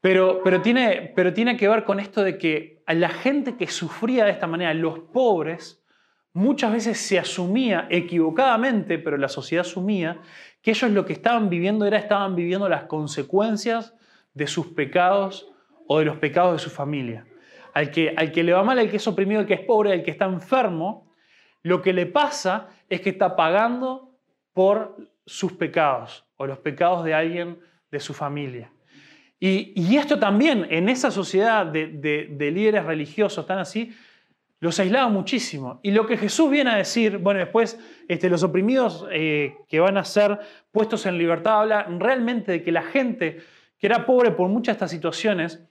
pero, 0.00 0.40
pero, 0.44 0.60
tiene, 0.60 1.12
pero 1.16 1.32
tiene 1.32 1.56
que 1.56 1.68
ver 1.68 1.84
con 1.84 1.98
esto 1.98 2.22
de 2.22 2.38
que 2.38 2.82
a 2.86 2.94
la 2.94 3.08
gente 3.08 3.56
que 3.56 3.66
sufría 3.66 4.24
de 4.24 4.30
esta 4.30 4.46
manera, 4.46 4.72
los 4.74 5.00
pobres, 5.00 5.84
muchas 6.32 6.72
veces 6.72 6.98
se 6.98 7.18
asumía 7.18 7.88
equivocadamente, 7.90 8.98
pero 8.98 9.16
la 9.16 9.28
sociedad 9.28 9.66
asumía, 9.66 10.20
que 10.62 10.70
ellos 10.70 10.90
lo 10.92 11.04
que 11.04 11.12
estaban 11.12 11.50
viviendo 11.50 11.86
era, 11.86 11.98
estaban 11.98 12.36
viviendo 12.36 12.68
las 12.68 12.84
consecuencias 12.84 13.94
de 14.34 14.46
sus 14.46 14.68
pecados 14.68 15.50
o 15.88 15.98
de 15.98 16.04
los 16.04 16.18
pecados 16.18 16.52
de 16.52 16.58
su 16.60 16.70
familia. 16.70 17.26
Al 17.74 17.90
que, 17.90 18.14
al 18.16 18.32
que 18.32 18.42
le 18.42 18.52
va 18.52 18.62
mal, 18.62 18.78
al 18.78 18.90
que 18.90 18.96
es 18.96 19.06
oprimido, 19.06 19.40
al 19.40 19.46
que 19.46 19.54
es 19.54 19.60
pobre, 19.60 19.92
al 19.92 20.02
que 20.02 20.10
está 20.10 20.24
enfermo, 20.24 21.10
lo 21.62 21.82
que 21.82 21.92
le 21.92 22.06
pasa 22.06 22.68
es 22.88 23.00
que 23.00 23.10
está 23.10 23.36
pagando 23.36 24.10
por 24.52 24.96
sus 25.26 25.52
pecados 25.52 26.24
o 26.36 26.46
los 26.46 26.58
pecados 26.58 27.04
de 27.04 27.14
alguien 27.14 27.58
de 27.90 28.00
su 28.00 28.14
familia. 28.14 28.72
Y, 29.42 29.96
esto 29.96 30.18
también, 30.18 30.66
en 30.68 30.90
esa 30.90 31.10
sociedad 31.10 31.64
de, 31.64 32.50
líderes 32.52 32.84
religiosos 32.84 33.46
tan 33.46 33.58
así, 33.58 33.90
los 34.58 34.78
aislaba 34.78 35.08
muchísimo. 35.08 35.80
Y 35.82 35.92
lo 35.92 36.06
que 36.06 36.18
Jesús 36.18 36.50
viene 36.50 36.70
a 36.70 36.76
decir, 36.76 37.16
bueno, 37.16 37.40
después 37.40 37.78
este, 38.06 38.28
los 38.28 38.42
oprimidos 38.42 39.06
eh, 39.10 39.54
que 39.66 39.80
van 39.80 39.96
a 39.96 40.04
ser 40.04 40.38
puestos 40.70 41.06
en 41.06 41.16
libertad, 41.16 41.60
habla 41.60 41.86
realmente 41.98 42.52
de 42.52 42.62
que 42.62 42.70
la 42.70 42.82
gente 42.82 43.38
que 43.78 43.86
era 43.86 44.04
pobre 44.04 44.32
por 44.32 44.50
muchas 44.50 44.74
de 44.74 44.76
estas 44.76 44.90
situaciones, 44.90 45.64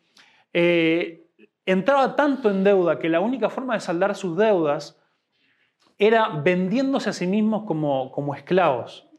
eh, 0.51 1.27
entraba 1.65 2.15
tanto 2.15 2.49
en 2.49 2.63
deuda 2.63 2.99
que 2.99 3.09
la 3.09 3.19
única 3.19 3.49
forma 3.49 3.73
de 3.73 3.79
saldar 3.79 4.15
sus 4.15 4.37
deudas 4.37 4.99
era 5.97 6.29
vendiéndose 6.29 7.09
a 7.09 7.13
sí 7.13 7.27
mismos 7.27 7.65
como, 7.65 8.11
como 8.11 8.33
esclavos. 8.33 9.09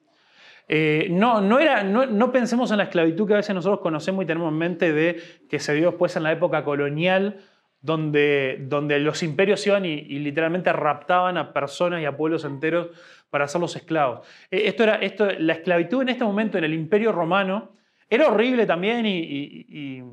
Eh, 0.72 1.08
no, 1.10 1.40
no, 1.40 1.58
era, 1.58 1.82
no, 1.82 2.30
pensemos 2.30 2.70
en 2.70 2.76
la 2.76 2.84
esclavitud 2.84 3.26
que 3.26 3.34
a 3.34 3.38
veces 3.38 3.56
nosotros 3.56 3.80
conocemos 3.80 4.22
y 4.22 4.26
tenemos 4.26 4.52
en 4.52 4.58
mente 4.58 4.92
de 4.92 5.20
que 5.48 5.58
se 5.58 5.74
dio 5.74 5.90
después 5.90 6.14
en 6.14 6.22
la 6.22 6.30
época 6.30 6.62
colonial, 6.62 7.40
donde, 7.80 8.56
donde 8.68 9.00
los 9.00 9.24
imperios 9.24 9.66
iban 9.66 9.84
y, 9.84 10.00
literalmente 10.20 10.72
raptaban 10.72 11.38
a 11.38 11.52
personas 11.52 12.00
y 12.00 12.04
a 12.04 12.16
pueblos 12.16 12.44
enteros 12.44 12.90
para 13.30 13.46
hacerlos 13.46 13.74
esclavos. 13.74 14.24
Eh, 14.48 14.62
esto 14.66 14.84
era, 14.84 14.94
esto, 14.96 15.28
la 15.38 15.54
esclavitud 15.54 16.02
en 16.02 16.10
este 16.10 16.22
momento 16.22 16.56
en 16.56 16.62
el 16.62 16.72
imperio 16.72 17.10
romano 17.10 17.72
era 18.08 18.28
horrible 18.28 18.64
también 18.64 19.06
y, 19.06 20.04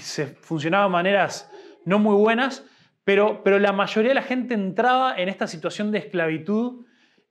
se 0.00 0.26
funcionaba 0.26 0.84
de 0.84 0.90
maneras 0.90 1.50
no 1.84 1.98
muy 1.98 2.16
buenas, 2.16 2.64
pero, 3.04 3.42
pero, 3.44 3.58
la 3.58 3.72
mayoría 3.72 4.10
de 4.10 4.16
la 4.16 4.22
gente 4.22 4.54
entraba 4.54 5.16
en 5.16 5.28
esta 5.28 5.46
situación 5.46 5.92
de 5.92 5.98
esclavitud 5.98 6.84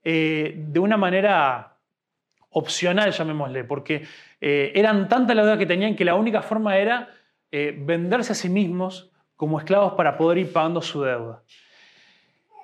eh, 0.03 0.53
de 0.55 0.79
una 0.79 0.95
manera 0.95 1.77
opcional, 2.51 3.11
llamémosle, 3.11 3.65
porque 3.65 4.05
eh, 4.39 4.71
eran 4.73 5.09
tantas 5.09 5.35
las 5.35 5.45
deudas 5.45 5.59
que 5.59 5.65
tenían 5.65 5.95
que 5.95 6.05
la 6.05 6.15
única 6.15 6.41
forma 6.41 6.77
era 6.77 7.09
eh, 7.51 7.75
venderse 7.77 8.31
a 8.31 8.35
sí 8.35 8.47
mismos 8.47 9.11
como 9.35 9.59
esclavos 9.59 9.93
para 9.93 10.17
poder 10.17 10.37
ir 10.37 10.53
pagando 10.53 10.81
su 10.81 11.01
deuda. 11.01 11.43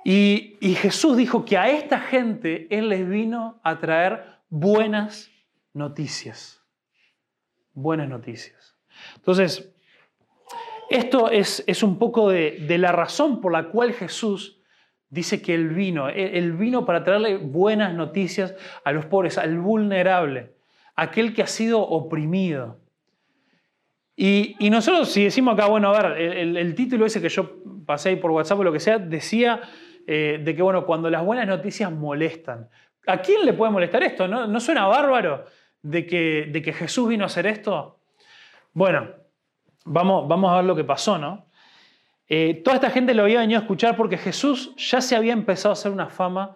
Y, 0.06 0.58
y, 0.62 0.76
Jesús 0.76 1.18
dijo 1.18 1.44
que 1.44 1.58
a 1.58 1.70
esta 1.70 2.00
gente 2.00 2.68
Él 2.70 2.90
les 2.90 3.08
vino 3.08 3.60
a 3.64 3.80
traer 3.80 4.24
buenas 4.50 5.30
noticias. 5.74 6.64
Buenas 7.74 8.08
noticias. 8.08 8.61
Entonces, 9.16 9.72
esto 10.90 11.30
es, 11.30 11.64
es 11.68 11.84
un 11.84 11.98
poco 11.98 12.30
de, 12.30 12.66
la 12.78 12.92
razón 12.92 13.42
por 13.42 13.52
la 13.52 13.70
cual 13.70 13.94
Jesús 13.94 14.58
Dice 15.12 15.42
que 15.42 15.54
Él 15.54 15.68
vino, 15.68 16.08
Él 16.08 16.54
vino 16.54 16.86
para 16.86 17.04
traerle 17.04 17.36
buenas 17.36 17.94
noticias 17.94 18.56
a 18.86 18.94
los 18.94 19.06
pobres, 19.08 19.38
al 19.38 19.60
vulnerable, 19.60 20.54
aquel 20.96 21.34
que 21.34 21.44
ha 21.44 21.48
sido 21.48 21.82
oprimido. 21.82 22.80
Y, 24.16 24.56
nosotros, 24.70 25.12
si 25.12 25.26
decimos 25.26 25.56
acá, 25.56 25.66
bueno, 25.66 25.94
a 25.94 26.02
ver, 26.02 26.18
el, 26.18 26.76
título 26.76 27.06
ese 27.06 27.22
que 27.22 27.28
yo 27.28 27.58
pasé 27.86 28.16
por 28.18 28.32
WhatsApp 28.32 28.60
o 28.60 28.64
lo 28.64 28.72
que 28.72 28.80
sea, 28.80 29.00
decía 29.00 29.62
eh, 30.08 30.40
de 30.42 30.56
que, 30.56 30.62
bueno, 30.62 30.86
cuando 30.86 31.10
las 31.10 31.26
buenas 31.26 31.48
noticias 31.48 31.92
molestan. 31.92 32.70
¿A 33.06 33.18
quién 33.18 33.46
le 33.46 33.54
puede 33.54 33.72
molestar 33.72 34.04
esto? 34.04 34.30
¿No, 34.30 34.48
¿No 34.48 34.60
suena 34.62 34.88
bárbaro 34.88 35.44
de 35.82 36.06
que, 36.06 36.48
de 36.52 36.62
que 36.62 36.72
Jesús 36.72 37.10
vino 37.10 37.24
a 37.24 37.28
hacer 37.28 37.48
esto? 37.48 38.01
Bueno, 38.74 39.10
vamos, 39.86 40.52
a 40.52 40.56
ver 40.58 40.66
lo 40.66 40.76
que 40.76 40.84
pasó, 40.84 41.18
¿no? 41.18 41.48
Eh, 42.28 42.62
toda 42.64 42.76
esta 42.76 42.90
gente 42.90 43.14
lo 43.14 43.24
había 43.24 43.40
venido 43.40 43.60
a 43.60 43.64
escuchar 43.64 43.98
porque 43.98 44.18
Jesús 44.18 44.74
ya 44.78 45.02
se 45.02 45.16
había 45.16 45.34
empezado 45.34 45.72
a 45.72 45.74
hacer 45.74 45.92
una 45.92 46.10
fama 46.10 46.56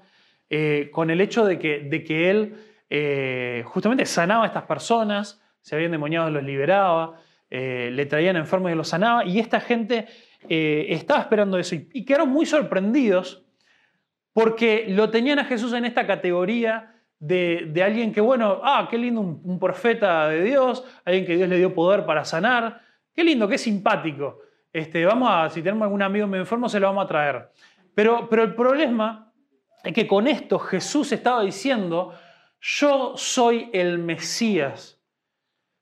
eh, 0.49 0.89
con 0.93 1.09
el 1.09 1.19
hecho 1.19 1.45
de 1.45 1.59
que, 1.59 2.29
él 2.29 3.63
justamente 3.65 4.05
sanaba 4.05 4.45
a 4.45 4.47
estas 4.47 4.63
personas, 4.63 5.41
se 5.61 5.75
habían 5.75 5.91
demoniado, 5.91 6.29
los 6.29 6.43
liberaba, 6.43 7.19
eh, 7.49 7.89
le 7.91 8.05
traían 8.07 8.35
enfermos 8.35 8.71
y 8.71 8.75
los 8.75 8.87
sanaba, 8.87 9.23
y 9.23 9.39
esta 9.39 9.59
gente 9.59 10.07
eh, 10.49 10.87
estaba 10.89 11.21
esperando 11.21 11.57
eso 11.59 11.75
y, 11.75 12.03
quedaron 12.03 12.29
muy 12.29 12.45
sorprendidos 12.45 13.45
porque 14.33 14.85
lo 14.89 15.09
tenían 15.09 15.39
a 15.39 15.45
Jesús 15.45 15.73
en 15.73 15.85
esta 15.85 16.07
categoría 16.07 16.94
de, 17.19 17.81
alguien 17.83 18.13
que, 18.13 18.21
bueno, 18.21 18.61
ah, 18.63 18.87
qué 18.89 18.97
lindo 18.97 19.21
un, 19.21 19.59
profeta 19.59 20.29
de 20.29 20.43
Dios, 20.43 20.83
alguien 21.03 21.25
que 21.25 21.37
Dios 21.37 21.49
le 21.49 21.57
dio 21.57 21.73
poder 21.73 22.05
para 22.05 22.25
sanar, 22.25 22.81
qué 23.13 23.23
lindo, 23.23 23.47
qué 23.47 23.57
simpático. 23.57 24.39
Este, 24.71 25.05
vamos 25.05 25.29
a, 25.31 25.49
si 25.49 25.61
tenemos 25.61 25.85
algún 25.85 26.01
amigo 26.01 26.27
medio 26.27 26.43
enfermo, 26.43 26.67
se 26.67 26.79
lo 26.79 26.87
vamos 26.87 27.05
a 27.05 27.07
traer. 27.07 27.49
Pero, 27.93 28.27
pero 28.29 28.43
el 28.43 28.53
problema 28.53 29.31
es 29.83 29.93
que 29.93 30.05
con 30.05 30.27
esto 30.27 30.59
Jesús 30.59 31.11
estaba 31.11 31.43
diciendo, 31.43 32.13
yo 32.59 33.13
soy 33.15 33.69
el 33.73 33.99
Mesías 33.99 34.95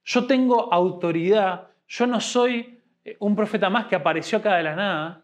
yo 0.04 0.28
tengo 0.28 0.74
autoridad, 0.74 1.70
yo 1.88 2.08
no 2.08 2.20
soy 2.20 2.80
eh, 3.06 3.16
un 3.20 3.36
profeta 3.36 3.70
más 3.70 3.86
que 3.86 3.96
apareció 3.96 4.40
acá 4.40 4.56
de 4.58 4.64
la 4.64 4.76
nada. 4.76 5.24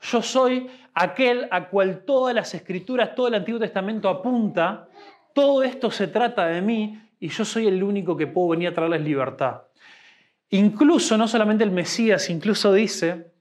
Yo 0.00 0.22
soy 0.22 0.68
aquel 0.94 1.48
a 1.50 1.68
cual 1.68 2.04
todas 2.04 2.34
las 2.34 2.54
escrituras, 2.54 3.14
todo 3.14 3.28
el 3.28 3.34
Antiguo 3.34 3.60
Testamento 3.60 4.08
apunta. 4.08 4.88
Todo 5.36 5.62
esto 5.62 5.90
se 5.90 6.08
trata 6.08 6.46
de 6.46 6.62
mí 6.62 6.98
y 7.20 7.28
yo 7.28 7.44
soy 7.44 7.66
el 7.66 7.82
único 7.82 8.16
que 8.16 8.26
puedo 8.26 8.48
venir 8.48 8.68
a 8.68 8.72
traerles 8.72 9.02
libertad. 9.02 9.64
Incluso, 10.48 11.18
no 11.18 11.28
solamente 11.28 11.62
el 11.62 11.70
Mesías, 11.70 12.30
incluso 12.30 12.72
dice 12.72 13.34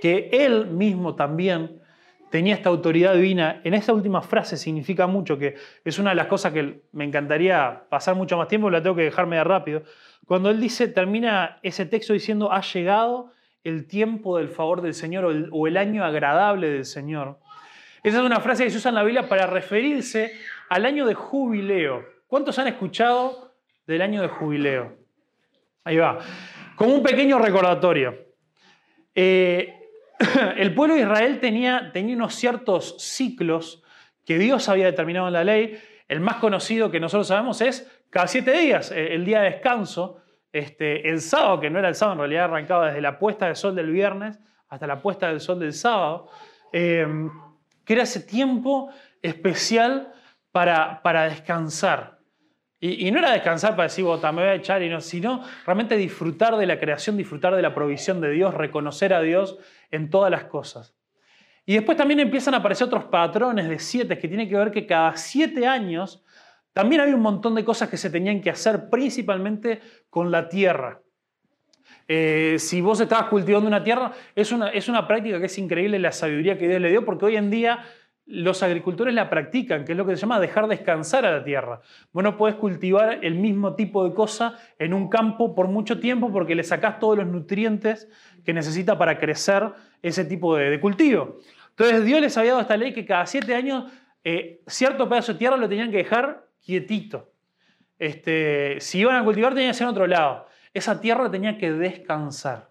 que 0.00 0.28
él 0.30 0.68
mismo 0.68 1.16
también 1.16 1.82
tenía 2.30 2.54
esta 2.54 2.68
autoridad 2.68 3.14
divina. 3.14 3.60
En 3.64 3.74
esta 3.74 3.92
última 3.92 4.22
frase 4.22 4.56
significa 4.56 5.08
mucho, 5.08 5.36
que 5.36 5.56
es 5.84 5.98
una 5.98 6.10
de 6.10 6.16
las 6.16 6.28
cosas 6.28 6.52
que 6.52 6.82
me 6.92 7.02
encantaría 7.02 7.82
pasar 7.90 8.14
mucho 8.14 8.36
más 8.36 8.46
tiempo, 8.46 8.70
la 8.70 8.80
tengo 8.80 8.94
que 8.94 9.02
dejarme 9.02 9.34
de 9.34 9.42
rápido. 9.42 9.82
Cuando 10.26 10.50
él 10.50 10.60
dice, 10.60 10.86
termina 10.86 11.58
ese 11.64 11.84
texto 11.84 12.12
diciendo, 12.12 12.52
ha 12.52 12.60
llegado 12.60 13.32
el 13.64 13.88
tiempo 13.88 14.38
del 14.38 14.50
favor 14.50 14.82
del 14.82 14.94
Señor 14.94 15.24
o 15.50 15.66
el, 15.66 15.76
año 15.76 16.04
agradable 16.04 16.70
del 16.70 16.84
Señor. 16.84 17.40
Esa 18.04 18.18
es 18.18 18.24
una 18.24 18.38
frase 18.38 18.62
que 18.62 18.70
se 18.70 18.76
usa 18.76 18.90
en 18.90 18.94
la 18.94 19.02
Biblia 19.02 19.28
para 19.28 19.48
referirse 19.48 20.30
al 20.68 20.86
año 20.86 21.06
de 21.06 21.14
jubileo. 21.14 22.04
¿Cuántos 22.26 22.58
han 22.58 22.68
escuchado 22.68 23.54
del 23.86 24.02
año 24.02 24.22
de 24.22 24.28
jubileo? 24.28 24.96
Ahí 25.84 25.96
va. 25.96 26.18
Como 26.76 26.94
un 26.94 27.02
pequeño 27.02 27.38
recordatorio. 27.38 28.18
Eh, 29.14 29.74
el 30.56 30.74
pueblo 30.74 30.94
de 30.94 31.02
Israel 31.02 31.40
tenía, 31.40 31.90
tenía 31.92 32.16
unos 32.16 32.34
ciertos 32.34 32.96
ciclos 32.98 33.82
que 34.24 34.38
Dios 34.38 34.68
había 34.68 34.86
determinado 34.86 35.26
en 35.26 35.34
la 35.34 35.44
ley. 35.44 35.78
El 36.08 36.20
más 36.20 36.36
conocido 36.36 36.90
que 36.90 37.00
nosotros 37.00 37.28
sabemos 37.28 37.60
es 37.60 37.90
cada 38.10 38.26
siete 38.26 38.52
días, 38.58 38.90
eh, 38.90 39.14
el 39.14 39.24
día 39.24 39.40
de 39.40 39.50
descanso. 39.50 40.20
Este, 40.52 41.08
el 41.08 41.20
sábado, 41.20 41.58
que 41.58 41.68
no 41.68 41.80
era 41.80 41.88
el 41.88 41.96
sábado, 41.96 42.14
en 42.14 42.18
realidad 42.20 42.44
arrancaba 42.44 42.86
desde 42.86 43.00
la 43.00 43.18
puesta 43.18 43.46
del 43.46 43.56
sol 43.56 43.74
del 43.74 43.90
viernes 43.90 44.38
hasta 44.68 44.86
la 44.86 45.02
puesta 45.02 45.28
del 45.28 45.40
sol 45.40 45.58
del 45.58 45.72
sábado, 45.72 46.28
eh, 46.72 47.06
que 47.84 47.92
era 47.92 48.04
ese 48.04 48.20
tiempo 48.20 48.90
especial 49.20 50.13
para, 50.54 51.02
para 51.02 51.24
descansar. 51.24 52.20
Y, 52.78 53.10
no 53.10 53.18
era 53.18 53.32
descansar 53.32 53.72
para 53.72 53.88
decir, 53.88 54.04
me 54.04 54.30
voy 54.30 54.42
a 54.44 54.54
echar, 54.54 54.84
y 54.84 54.88
no, 54.88 55.00
sino 55.00 55.42
realmente 55.66 55.96
disfrutar 55.96 56.56
de 56.56 56.64
la 56.64 56.78
creación, 56.78 57.16
disfrutar 57.16 57.56
de 57.56 57.62
la 57.62 57.74
provisión 57.74 58.20
de 58.20 58.30
Dios, 58.30 58.54
reconocer 58.54 59.14
a 59.14 59.20
Dios 59.20 59.58
en 59.90 60.10
todas 60.10 60.30
las 60.30 60.44
cosas. 60.44 60.94
Y 61.66 61.74
después 61.74 61.98
también 61.98 62.20
empiezan 62.20 62.54
a 62.54 62.58
aparecer 62.58 62.86
otros 62.86 63.06
patrones 63.06 63.68
de 63.68 63.80
siete 63.80 64.16
que 64.16 64.28
tienen 64.28 64.48
que 64.48 64.54
ver 64.54 64.70
que 64.70 64.86
cada 64.86 65.16
siete 65.16 65.66
años 65.66 66.22
también 66.72 67.00
había 67.00 67.16
un 67.16 67.22
montón 67.22 67.56
de 67.56 67.64
cosas 67.64 67.88
que 67.88 67.96
se 67.96 68.10
tenían 68.10 68.40
que 68.40 68.50
hacer, 68.50 68.88
principalmente 68.90 69.80
con 70.08 70.30
la 70.30 70.48
tierra. 70.48 71.00
Eh, 72.06 72.58
si 72.60 72.80
vos 72.80 73.00
estabas 73.00 73.28
cultivando 73.28 73.66
una 73.66 73.82
tierra, 73.82 74.12
es 74.36 74.52
una, 74.52 74.68
es 74.68 74.88
una 74.88 75.08
práctica 75.08 75.40
que 75.40 75.46
es 75.46 75.58
increíble 75.58 75.98
la 75.98 76.12
sabiduría 76.12 76.56
que 76.56 76.68
Dios 76.68 76.80
le 76.80 76.90
dio, 76.90 77.04
porque 77.04 77.24
hoy 77.24 77.36
en 77.36 77.50
día 77.50 77.84
los 78.26 78.62
agricultores 78.62 79.14
la 79.14 79.28
practican, 79.28 79.84
que 79.84 79.92
es 79.92 79.98
lo 79.98 80.06
que 80.06 80.16
se 80.16 80.22
llama 80.22 80.40
dejar 80.40 80.66
descansar 80.66 81.26
a 81.26 81.32
la 81.32 81.44
tierra. 81.44 81.80
Vos 82.12 82.24
no 82.24 82.36
podés 82.36 82.56
cultivar 82.56 83.18
el 83.22 83.34
mismo 83.34 83.74
tipo 83.74 84.08
de 84.08 84.14
cosa 84.14 84.58
en 84.78 84.94
un 84.94 85.08
campo 85.08 85.54
por 85.54 85.68
mucho 85.68 86.00
tiempo 86.00 86.32
porque 86.32 86.54
le 86.54 86.64
sacás 86.64 86.98
todos 86.98 87.18
los 87.18 87.26
nutrientes 87.26 88.08
que 88.44 88.54
necesita 88.54 88.96
para 88.96 89.18
crecer 89.18 89.70
ese 90.00 90.24
tipo 90.24 90.56
de, 90.56 90.80
cultivo. 90.80 91.38
Entonces 91.70 92.04
Dios 92.04 92.20
les 92.20 92.36
había 92.38 92.52
dado 92.52 92.62
esta 92.62 92.76
ley 92.76 92.94
que 92.94 93.04
cada 93.04 93.26
siete 93.26 93.54
años 93.54 93.92
eh, 94.22 94.62
cierto 94.66 95.08
pedazo 95.08 95.34
de 95.34 95.38
tierra 95.38 95.56
lo 95.56 95.68
tenían 95.68 95.90
que 95.90 95.98
dejar 95.98 96.48
quietito. 96.62 97.30
Este, 97.98 98.80
si 98.80 99.00
iban 99.00 99.16
a 99.16 99.24
cultivar 99.24 99.52
tenían 99.52 99.72
que 99.72 99.78
ser 99.78 99.84
en 99.84 99.90
otro 99.90 100.06
lado. 100.06 100.46
Esa 100.72 101.00
tierra 101.00 101.30
tenía 101.30 101.58
que 101.58 101.72
descansar. 101.72 102.70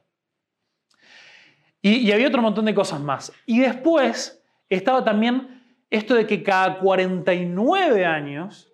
Y, 1.79 1.97
y 1.97 2.11
había 2.11 2.27
otro 2.27 2.41
montón 2.41 2.65
de 2.65 2.73
cosas 2.73 2.99
más. 2.99 3.31
Y 3.45 3.59
después 3.59 4.42
estaba 4.73 5.03
también 5.03 5.61
esto 5.89 6.15
de 6.15 6.25
que 6.25 6.43
cada 6.43 6.79
49 6.79 8.05
años 8.05 8.73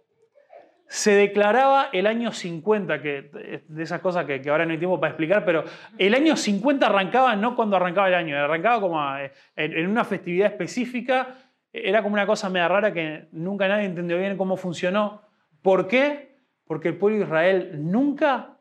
se 0.88 1.12
declaraba 1.12 1.90
el 1.94 2.08
año 2.08 2.32
50, 2.32 3.02
que 3.02 3.62
de 3.68 3.84
esas 3.84 4.02
cosas 4.02 4.26
que, 4.26 4.42
ahora 4.50 4.66
no 4.66 4.72
hay 4.72 4.80
tiempo 4.80 5.00
para 5.00 5.12
explicar, 5.12 5.46
pero 5.46 5.64
el 6.00 6.16
año 6.16 6.36
50 6.36 6.88
arrancaba 6.88 7.36
no 7.36 7.56
cuando 7.56 7.76
arrancaba 7.76 8.08
el 8.08 8.16
año, 8.16 8.36
arrancaba 8.36 8.82
como 8.82 9.18
eh, 9.18 9.32
en 9.56 9.88
una 9.88 10.04
festividad 10.04 10.48
específica, 10.48 11.36
era 11.72 12.02
como 12.02 12.14
una 12.14 12.26
cosa 12.26 12.50
media 12.50 12.68
rara 12.68 12.92
que 12.92 13.28
nunca 13.32 13.68
nadie 13.68 13.86
entendió 13.86 14.18
bien 14.18 14.36
cómo 14.36 14.58
funcionó. 14.58 15.22
¿Por 15.62 15.88
qué? 15.88 16.40
Porque 16.66 16.88
el 16.88 16.98
pueblo 16.98 17.20
de 17.20 17.26
Israel 17.26 17.72
nunca 17.78 18.58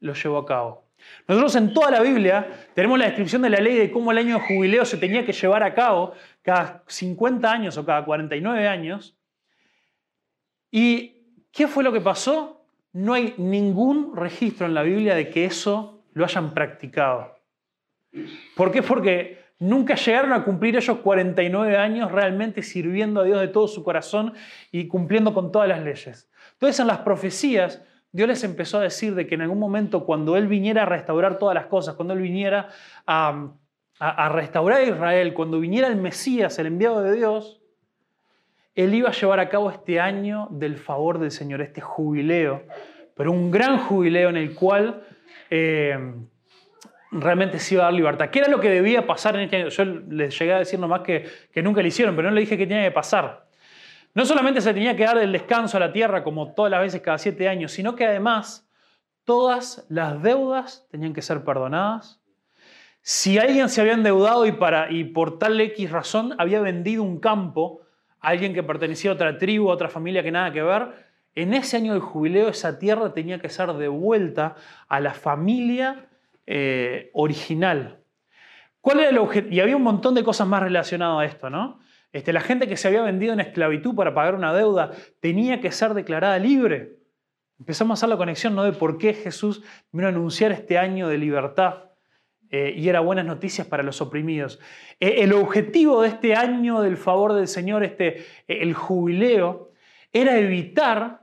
lo 0.00 0.12
llevó 0.12 0.38
a 0.38 0.46
cabo. 0.46 0.90
Nosotros 1.26 1.56
en 1.56 1.72
toda 1.72 1.90
la 1.90 2.00
Biblia 2.00 2.46
tenemos 2.74 2.98
la 2.98 3.06
descripción 3.06 3.42
de 3.42 3.50
la 3.50 3.60
ley 3.60 3.76
de 3.76 3.90
cómo 3.90 4.12
el 4.12 4.18
año 4.18 4.34
de 4.34 4.40
jubileo 4.42 4.84
se 4.84 4.98
tenía 4.98 5.24
que 5.24 5.32
llevar 5.32 5.62
a 5.62 5.74
cabo 5.74 6.12
cada 6.42 6.84
50 6.86 7.50
años 7.50 7.76
o 7.76 7.84
cada 7.84 8.04
49 8.04 8.68
años. 8.68 9.16
¿Y 10.70 11.22
qué 11.52 11.68
fue 11.68 11.84
lo 11.84 11.92
que 11.92 12.00
pasó? 12.00 12.64
No 12.92 13.14
hay 13.14 13.34
ningún 13.36 14.16
registro 14.16 14.66
en 14.66 14.74
la 14.74 14.82
Biblia 14.82 15.14
de 15.14 15.30
que 15.30 15.44
eso 15.44 16.02
lo 16.12 16.24
hayan 16.24 16.54
practicado. 16.54 17.36
¿Por 18.56 18.72
qué? 18.72 18.82
Porque 18.82 19.44
nunca 19.58 19.94
llegaron 19.94 20.32
a 20.32 20.44
cumplir 20.44 20.76
ellos 20.76 20.98
49 20.98 21.76
años 21.76 22.10
realmente 22.10 22.62
sirviendo 22.62 23.20
a 23.20 23.24
Dios 23.24 23.40
de 23.40 23.48
todo 23.48 23.68
su 23.68 23.84
corazón 23.84 24.34
y 24.72 24.88
cumpliendo 24.88 25.32
con 25.32 25.52
todas 25.52 25.68
las 25.68 25.82
leyes. 25.82 26.28
Entonces 26.54 26.80
en 26.80 26.86
las 26.88 26.98
profecías 26.98 27.82
Dios 28.12 28.28
les 28.28 28.42
empezó 28.42 28.78
a 28.78 28.82
decir 28.82 29.14
de 29.14 29.26
que 29.26 29.36
en 29.36 29.42
algún 29.42 29.58
momento 29.58 30.04
cuando 30.04 30.36
Él 30.36 30.48
viniera 30.48 30.82
a 30.82 30.86
restaurar 30.86 31.38
todas 31.38 31.54
las 31.54 31.66
cosas, 31.66 31.94
cuando 31.94 32.14
Él 32.14 32.20
viniera 32.20 32.68
a, 33.06 33.52
restaurar 34.00 34.80
a 34.80 34.82
Israel, 34.82 35.34
cuando 35.34 35.60
viniera 35.60 35.86
el 35.86 35.96
Mesías, 35.96 36.58
el 36.58 36.66
enviado 36.66 37.02
de 37.02 37.14
Dios, 37.14 37.60
Él 38.74 38.94
iba 38.94 39.10
a 39.10 39.12
llevar 39.12 39.40
a 39.40 39.48
cabo 39.48 39.70
este 39.70 40.00
año 40.00 40.48
del 40.50 40.78
favor 40.78 41.18
del 41.18 41.30
Señor, 41.30 41.60
este 41.60 41.80
jubileo, 41.80 42.62
pero 43.14 43.30
un 43.30 43.50
gran 43.50 43.78
jubileo 43.78 44.30
en 44.30 44.36
el 44.36 44.54
cual 44.54 45.04
eh, 45.50 45.98
realmente 47.10 47.58
se 47.58 47.74
iba 47.74 47.84
a 47.84 47.86
dar 47.86 47.94
libertad. 47.94 48.30
¿Qué 48.30 48.38
era 48.38 48.48
lo 48.48 48.60
que 48.60 48.70
debía 48.70 49.06
pasar 49.06 49.34
en 49.34 49.42
este 49.42 49.56
año? 49.56 49.68
Yo 49.68 49.84
les 49.84 50.38
llegué 50.38 50.54
a 50.54 50.58
decir 50.60 50.78
nomás 50.78 51.00
que, 51.02 51.26
que 51.52 51.62
nunca 51.62 51.82
lo 51.82 51.88
hicieron, 51.88 52.16
pero 52.16 52.28
no 52.28 52.34
le 52.34 52.40
dije 52.40 52.56
que 52.56 52.66
tenía 52.66 52.84
que 52.84 52.92
pasar. 52.92 53.46
No 54.14 54.24
solamente 54.24 54.60
se 54.60 54.72
tenía 54.74 54.96
que 54.96 55.04
dar 55.04 55.18
el 55.18 55.32
descanso 55.32 55.76
a 55.76 55.80
la 55.80 55.92
tierra 55.92 56.22
como 56.22 56.52
todas 56.54 56.70
las 56.70 56.80
veces 56.80 57.00
cada 57.00 57.18
siete 57.18 57.48
años, 57.48 57.72
sino 57.72 57.94
que 57.94 58.06
además 58.06 58.68
todas 59.24 59.86
las 59.88 60.22
deudas 60.22 60.86
tenían 60.90 61.12
que 61.12 61.22
ser 61.22 61.44
perdonadas. 61.44 62.19
Si 63.02 63.38
alguien 63.38 63.68
se 63.68 63.80
había 63.80 63.94
endeudado 63.94 64.46
y, 64.46 64.52
para, 64.52 64.90
y 64.90 65.04
por 65.04 65.38
tal 65.38 65.60
X 65.60 65.90
razón 65.90 66.34
había 66.38 66.60
vendido 66.60 67.02
un 67.02 67.18
campo 67.18 67.80
a 68.20 68.28
alguien 68.28 68.52
que 68.52 68.62
pertenecía 68.62 69.10
a 69.10 69.14
otra 69.14 69.38
tribu, 69.38 69.70
a 69.70 69.74
otra 69.74 69.88
familia 69.88 70.22
que 70.22 70.30
nada 70.30 70.52
que 70.52 70.62
ver, 70.62 70.88
en 71.34 71.54
ese 71.54 71.76
año 71.76 71.92
del 71.92 72.02
jubileo 72.02 72.48
esa 72.48 72.78
tierra 72.78 73.14
tenía 73.14 73.38
que 73.38 73.48
ser 73.48 73.72
devuelta 73.72 74.56
a 74.88 75.00
la 75.00 75.14
familia 75.14 76.08
eh, 76.46 77.10
original. 77.14 78.00
¿Cuál 78.80 79.00
era 79.00 79.10
el 79.10 79.52
Y 79.52 79.60
había 79.60 79.76
un 79.76 79.82
montón 79.82 80.14
de 80.14 80.24
cosas 80.24 80.46
más 80.46 80.62
relacionadas 80.62 81.20
a 81.20 81.24
esto, 81.24 81.50
¿no? 81.50 81.80
Este, 82.12 82.32
la 82.32 82.40
gente 82.40 82.66
que 82.66 82.76
se 82.76 82.88
había 82.88 83.02
vendido 83.02 83.32
en 83.32 83.40
esclavitud 83.40 83.94
para 83.94 84.14
pagar 84.14 84.34
una 84.34 84.52
deuda 84.52 84.90
tenía 85.20 85.60
que 85.60 85.70
ser 85.70 85.94
declarada 85.94 86.38
libre. 86.38 86.96
empezamos 87.58 87.96
a 87.96 87.98
hacer 88.00 88.08
la 88.08 88.16
conexión 88.16 88.54
¿no? 88.56 88.64
de 88.64 88.72
por 88.72 88.98
qué 88.98 89.14
Jesús 89.14 89.62
vino 89.92 90.08
a 90.08 90.10
anunciar 90.10 90.50
este 90.50 90.76
año 90.76 91.06
de 91.06 91.18
libertad 91.18 91.89
eh, 92.50 92.74
y 92.76 92.88
era 92.88 93.00
buenas 93.00 93.24
noticias 93.24 93.66
para 93.66 93.82
los 93.82 94.00
oprimidos. 94.00 94.58
Eh, 94.98 95.16
el 95.18 95.32
objetivo 95.32 96.02
de 96.02 96.08
este 96.08 96.34
año 96.34 96.82
del 96.82 96.96
favor 96.96 97.32
del 97.34 97.46
Señor, 97.46 97.84
este, 97.84 98.26
el 98.48 98.74
jubileo, 98.74 99.70
era 100.12 100.36
evitar 100.36 101.22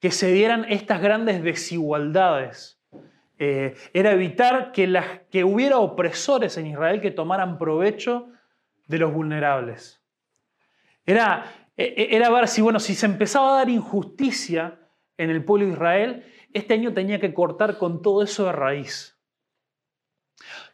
que 0.00 0.10
se 0.10 0.32
dieran 0.32 0.66
estas 0.68 1.00
grandes 1.00 1.42
desigualdades. 1.42 2.78
era 3.38 4.12
evitar 4.12 4.70
que, 4.70 5.00
que 5.30 5.42
hubiera 5.42 5.78
opresores 5.78 6.56
en 6.58 6.66
Israel 6.66 7.00
que 7.00 7.10
tomaran 7.10 7.58
provecho 7.58 8.28
de 8.86 8.98
los 8.98 9.12
vulnerables. 9.12 10.00
Era, 11.04 11.46
era 11.76 12.30
ver 12.30 12.46
si, 12.46 12.62
bueno, 12.62 12.78
si 12.78 12.94
se 12.94 13.06
empezaba 13.06 13.54
a 13.54 13.58
dar 13.58 13.68
injusticia 13.68 14.78
en 15.16 15.30
el 15.30 15.44
pueblo 15.44 15.66
de 15.66 15.72
Israel, 15.72 16.24
este 16.52 16.74
año 16.74 16.92
tenía 16.92 17.18
que 17.18 17.34
cortar 17.34 17.78
con 17.78 18.02
todo 18.02 18.22
eso 18.22 18.46
de 18.46 18.52
raíz. 18.52 19.11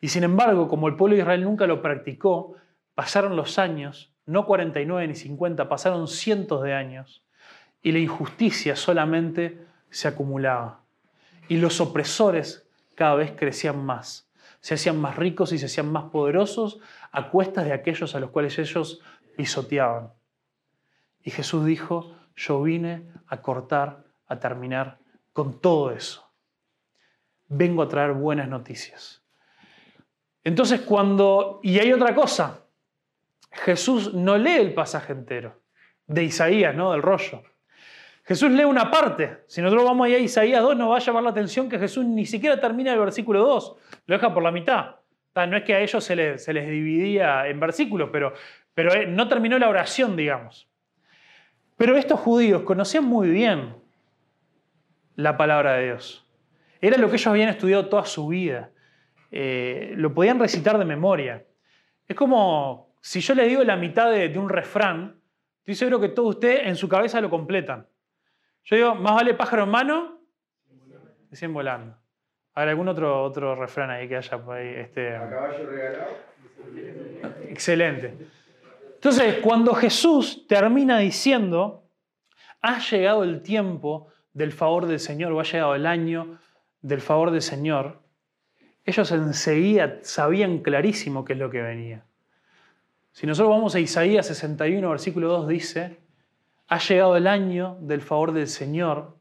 Y 0.01 0.09
sin 0.09 0.25
embargo, 0.25 0.69
como 0.69 0.89
el 0.89 0.97
pueblo 0.97 1.17
de 1.17 1.23
Israel 1.23 1.45
nunca 1.45 1.67
lo 1.67 1.83
practicó, 1.83 2.55
pasaron 2.95 3.37
los 3.37 3.59
años, 3.59 4.13
no 4.27 4.47
49 4.47 5.09
ni 5.09 5.15
50, 5.15 5.69
pasaron 5.69 6.09
cientos 6.09 6.63
de 6.63 6.75
años, 6.75 7.23
y 7.83 7.93
la 7.93 7.99
injusticia 7.99 8.77
solamente 8.77 9.65
se 9.91 10.09
acumulaba. 10.09 10.83
Y 11.49 11.59
los 11.59 11.81
opresores 11.81 12.69
cada 12.95 13.15
vez 13.15 13.33
crecían 13.37 13.85
más, 13.85 14.29
se 14.61 14.75
hacían 14.75 15.01
más 15.01 15.17
ricos 15.17 15.53
y 15.53 15.59
se 15.59 15.67
hacían 15.67 15.91
más 15.91 16.05
poderosos 16.05 16.81
a 17.13 17.31
cuestas 17.31 17.65
de 17.65 17.73
aquellos 17.73 18.15
a 18.15 18.21
los 18.21 18.31
cuales 18.31 18.59
ellos 18.59 19.01
pisoteaban. 19.37 20.13
Y 21.23 21.31
Jesús 21.31 21.65
dijo, 21.65 22.17
yo 22.35 22.63
vine 22.63 23.07
a 23.27 23.41
cortar 23.43 24.05
a 24.27 24.39
terminar 24.39 24.99
con 25.33 25.61
todo 25.61 25.93
eso. 25.93 26.31
Vengo 27.49 27.83
a 27.83 27.89
traer 27.89 28.13
buenas 28.13 28.49
noticias. 28.49 29.23
Entonces 30.49 30.81
cuando... 30.81 31.61
Y 31.63 31.79
hay 31.79 31.93
otra 31.93 32.15
cosa. 32.15 32.61
Jesús 33.53 34.15
no 34.15 34.39
lee 34.39 34.57
el 34.57 34.73
pasaje 34.73 35.13
entero 35.13 35.61
de 36.07 36.25
Isaías, 36.25 36.75
¿no? 36.75 36.93
Del 36.93 37.03
rollo. 37.03 37.43
Jesús 38.25 38.51
lee 38.51 38.65
una 38.65 38.91
parte. 38.91 39.45
Si 39.47 39.61
nosotros 39.61 39.85
vamos 39.85 40.07
ahí 40.07 40.15
a 40.15 40.19
Isaías 40.19 40.63
2, 40.63 40.75
nos 40.75 40.91
va 40.91 40.97
a 40.97 41.01
llamar 41.01 41.23
la 41.23 41.31
atención 41.31 41.69
que 41.69 41.79
Jesús 41.79 42.07
ni 42.07 42.25
siquiera 42.25 42.59
termina 42.59 42.95
el 42.95 42.99
versículo 42.99 43.41
2. 43.41 43.77
Lo 44.07 44.15
deja 44.15 44.33
por 44.33 44.43
la 44.43 44.51
mitad. 44.51 44.97
No 45.35 45.55
es 45.55 45.65
que 45.65 45.75
a 45.75 45.81
ellos 45.81 46.03
se 46.03 46.17
les, 46.17 46.47
dividía 46.47 47.47
en 47.47 47.61
versículos, 47.61 48.09
pero, 48.11 48.33
pero 48.73 48.95
eh, 48.95 49.07
no 49.07 49.29
terminó 49.29 49.59
la 49.59 49.69
oración, 49.69 50.17
digamos. 50.17 50.67
Pero 51.77 51.95
estos 51.95 52.19
judíos 52.21 52.63
conocían 52.63 53.05
muy 53.05 53.29
bien 53.29 53.77
la 55.15 55.37
palabra 55.37 55.75
de 55.75 55.85
Dios. 55.85 56.27
Era 56.81 56.97
lo 56.97 57.11
que 57.11 57.17
ellos 57.17 57.27
habían 57.27 57.51
estudiado 57.51 57.87
toda 57.87 58.07
su 58.07 58.29
vida. 58.29 58.71
Eh, 59.31 59.93
lo 59.97 60.15
podían 60.15 60.39
recitar 60.39 60.79
de 60.79 60.85
memoria. 60.85 61.45
Es 62.07 62.17
como 62.17 62.95
si 63.01 63.21
yo 63.21 63.35
le 63.35 63.47
digo 63.47 63.63
la 63.65 63.77
mitad 63.77 64.11
de, 64.11 64.37
un 64.39 64.49
refrán, 64.49 65.21
estoy 65.61 65.75
seguro 65.75 66.01
que 66.01 66.09
todos 66.09 66.37
ustedes 66.37 66.67
en 66.67 66.77
su 66.77 66.89
cabeza 66.89 67.21
lo 67.21 67.31
completan. 67.31 67.87
Yo 68.65 68.77
digo, 68.77 68.95
más 68.95 69.15
vale 69.15 69.35
pájaro 69.35 69.65
en 69.65 69.71
mano 69.71 70.19
que 71.31 71.37
100 71.37 71.53
volando. 71.53 71.97
A 72.55 72.61
ver, 72.61 72.71
algún 72.71 72.89
otro, 72.89 73.23
otro 73.23 73.55
refrán 73.55 73.91
ahí 73.91 74.09
que 74.09 74.17
haya 74.17 74.39
por 74.39 74.57
ahí. 74.57 74.69
Este... 74.69 75.15
A 75.15 75.29
caballo 75.29 75.71
regalado. 75.71 76.29
Excelente. 77.49 78.15
Entonces, 78.95 79.37
cuando 79.43 79.75
Jesús 79.75 80.47
termina 80.49 80.99
diciendo, 80.99 81.89
ha 82.61 82.79
llegado 82.79 83.23
el 83.23 83.43
tiempo 83.43 84.09
del 84.33 84.53
favor 84.53 84.87
del 84.87 84.99
Señor 84.99 85.33
o 85.33 85.41
ha 85.41 85.45
llegado 85.45 85.75
el 85.75 85.87
año 85.87 86.39
del 86.81 87.01
favor 87.01 87.31
del 87.31 87.43
Señor, 87.43 88.03
ellos 88.89 89.13
enseguida 89.13 89.99
sabían 90.01 90.61
clarísimo 90.61 91.23
qué 91.23 91.35
es 91.35 91.39
lo 91.39 91.51
que 91.51 91.61
venía. 91.61 92.07
Si 93.13 93.27
nosotros 93.27 93.51
vamos 93.51 93.75
a 93.75 93.81
Isaías 93.81 94.27
61, 94.29 94.89
versículo 94.89 95.29
2, 95.29 95.49
dice, 95.49 95.99
ha 96.69 96.79
llegado 96.79 97.15
el 97.15 97.27
año 97.27 97.77
del 97.83 98.01
favor 98.01 98.33
del 98.33 98.49
Señor 98.49 99.19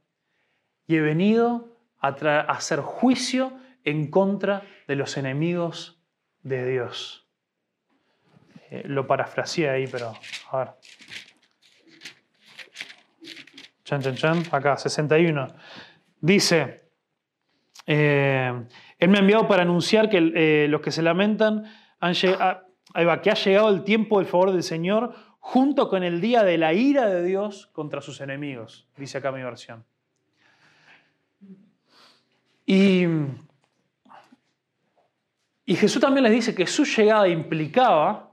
y 0.87 0.95
he 0.95 1.01
venido 1.01 1.67
a, 1.99 2.07
hacer 2.47 2.79
juicio 2.79 3.59
en 3.83 4.09
contra 4.09 4.63
de 4.87 4.95
los 4.95 5.17
enemigos 5.17 6.01
de 6.43 6.65
Dios. 6.65 7.27
Eh, 8.69 8.83
lo 8.85 9.05
parafraseé 9.05 9.69
ahí, 9.69 9.87
pero 9.87 10.13
a 10.51 10.57
ver. 10.57 10.69
Chan, 13.83 14.01
chan, 14.01 14.15
chan. 14.15 14.43
Acá, 14.49 14.77
61. 14.77 15.53
Dice, 16.21 16.87
eh, 17.85 18.65
Él 18.97 19.09
me 19.09 19.17
ha 19.17 19.21
enviado 19.21 19.47
para 19.47 19.61
anunciar 19.61 20.09
que 20.09 20.31
eh, 20.35 20.67
los 20.69 20.81
que 20.81 20.91
se 20.91 21.01
lamentan 21.01 21.65
han 21.99 22.13
llegado, 22.13 22.63
ah, 22.93 23.21
que 23.21 23.31
ha 23.31 23.35
llegado 23.35 23.69
el 23.69 23.83
tiempo 23.83 24.19
del 24.19 24.27
favor 24.27 24.51
del 24.51 24.63
Señor 24.63 25.13
junto 25.39 25.89
con 25.89 26.03
el 26.03 26.19
día 26.19 26.43
de 26.43 26.57
la 26.57 26.73
ira 26.73 27.07
de 27.07 27.23
Dios 27.23 27.67
contra 27.67 28.01
sus 28.01 28.19
enemigos, 28.21 28.87
dice 28.97 29.19
acá 29.19 29.31
mi 29.31 29.43
versión. 29.43 29.85
Y, 32.65 33.05
y 35.65 35.75
Jesús 35.75 36.01
también 36.01 36.23
les 36.23 36.33
dice 36.33 36.53
que 36.53 36.67
su 36.67 36.83
llegada 36.83 37.29
implicaba 37.29 38.27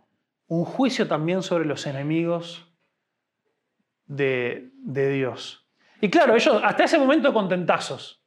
un 0.48 0.64
juicio 0.64 1.06
también 1.06 1.42
sobre 1.42 1.64
los 1.64 1.86
enemigos 1.86 2.72
de, 4.06 4.70
Dios. 4.84 5.66
Y 6.00 6.10
claro, 6.10 6.34
ellos 6.34 6.60
hasta 6.62 6.84
ese 6.84 6.98
momento 6.98 7.32
contentazos. 7.32 8.23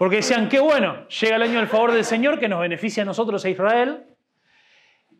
Porque 0.00 0.16
decían, 0.16 0.48
qué 0.48 0.60
bueno, 0.60 1.06
llega 1.08 1.36
el 1.36 1.42
año 1.42 1.58
del 1.58 1.68
favor 1.68 1.92
del 1.92 2.06
Señor 2.06 2.40
que 2.40 2.48
nos 2.48 2.58
beneficia 2.62 3.02
a 3.02 3.04
nosotros 3.04 3.44
a 3.44 3.50
Israel. 3.50 4.06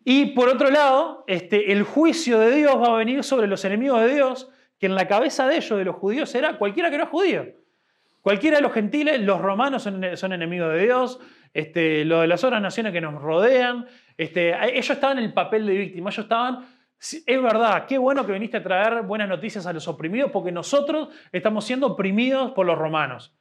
Y 0.06 0.32
por 0.32 0.48
otro 0.48 0.70
lado, 0.70 1.22
este, 1.26 1.72
el 1.72 1.82
juicio 1.82 2.38
de 2.38 2.50
Dios 2.50 2.80
va 2.80 2.94
a 2.94 2.96
venir 2.96 3.22
sobre 3.22 3.46
los 3.46 3.62
enemigos 3.66 4.00
de 4.00 4.14
Dios, 4.14 4.48
que 4.78 4.86
en 4.86 4.94
la 4.94 5.06
cabeza 5.06 5.46
de 5.46 5.56
ellos, 5.58 5.78
de 5.78 5.84
los 5.84 5.96
judíos, 5.96 6.34
era 6.34 6.56
cualquiera 6.56 6.90
que 6.90 6.96
no 6.96 7.04
es 7.04 7.10
judío. 7.10 7.44
Cualquiera 8.22 8.56
de 8.56 8.62
los 8.62 8.72
gentiles, 8.72 9.20
los 9.20 9.42
romanos 9.42 9.82
son, 9.82 10.32
enemigos 10.32 10.72
de 10.72 10.82
Dios, 10.82 11.20
este, 11.52 12.06
lo 12.06 12.22
de 12.22 12.28
las 12.28 12.42
otras 12.42 12.62
naciones 12.62 12.94
que 12.94 13.02
nos 13.02 13.20
rodean. 13.20 13.84
Este, 14.16 14.54
ellos 14.74 14.88
estaban 14.88 15.18
en 15.18 15.24
el 15.24 15.34
papel 15.34 15.66
de 15.66 15.74
víctima, 15.74 16.08
ellos 16.08 16.24
estaban 16.24 16.64
es 17.26 17.42
verdad, 17.42 17.84
qué 17.86 17.98
bueno 17.98 18.24
que 18.24 18.32
viniste 18.32 18.56
a 18.56 18.62
traer 18.62 19.02
buenas 19.02 19.28
noticias 19.28 19.66
a 19.66 19.74
los 19.74 19.88
oprimidos 19.88 20.30
porque 20.30 20.52
nosotros 20.52 21.08
estamos 21.32 21.66
siendo 21.66 21.86
oprimidos 21.86 22.52
por 22.52 22.64
los 22.64 22.78
romanos. 22.78 23.34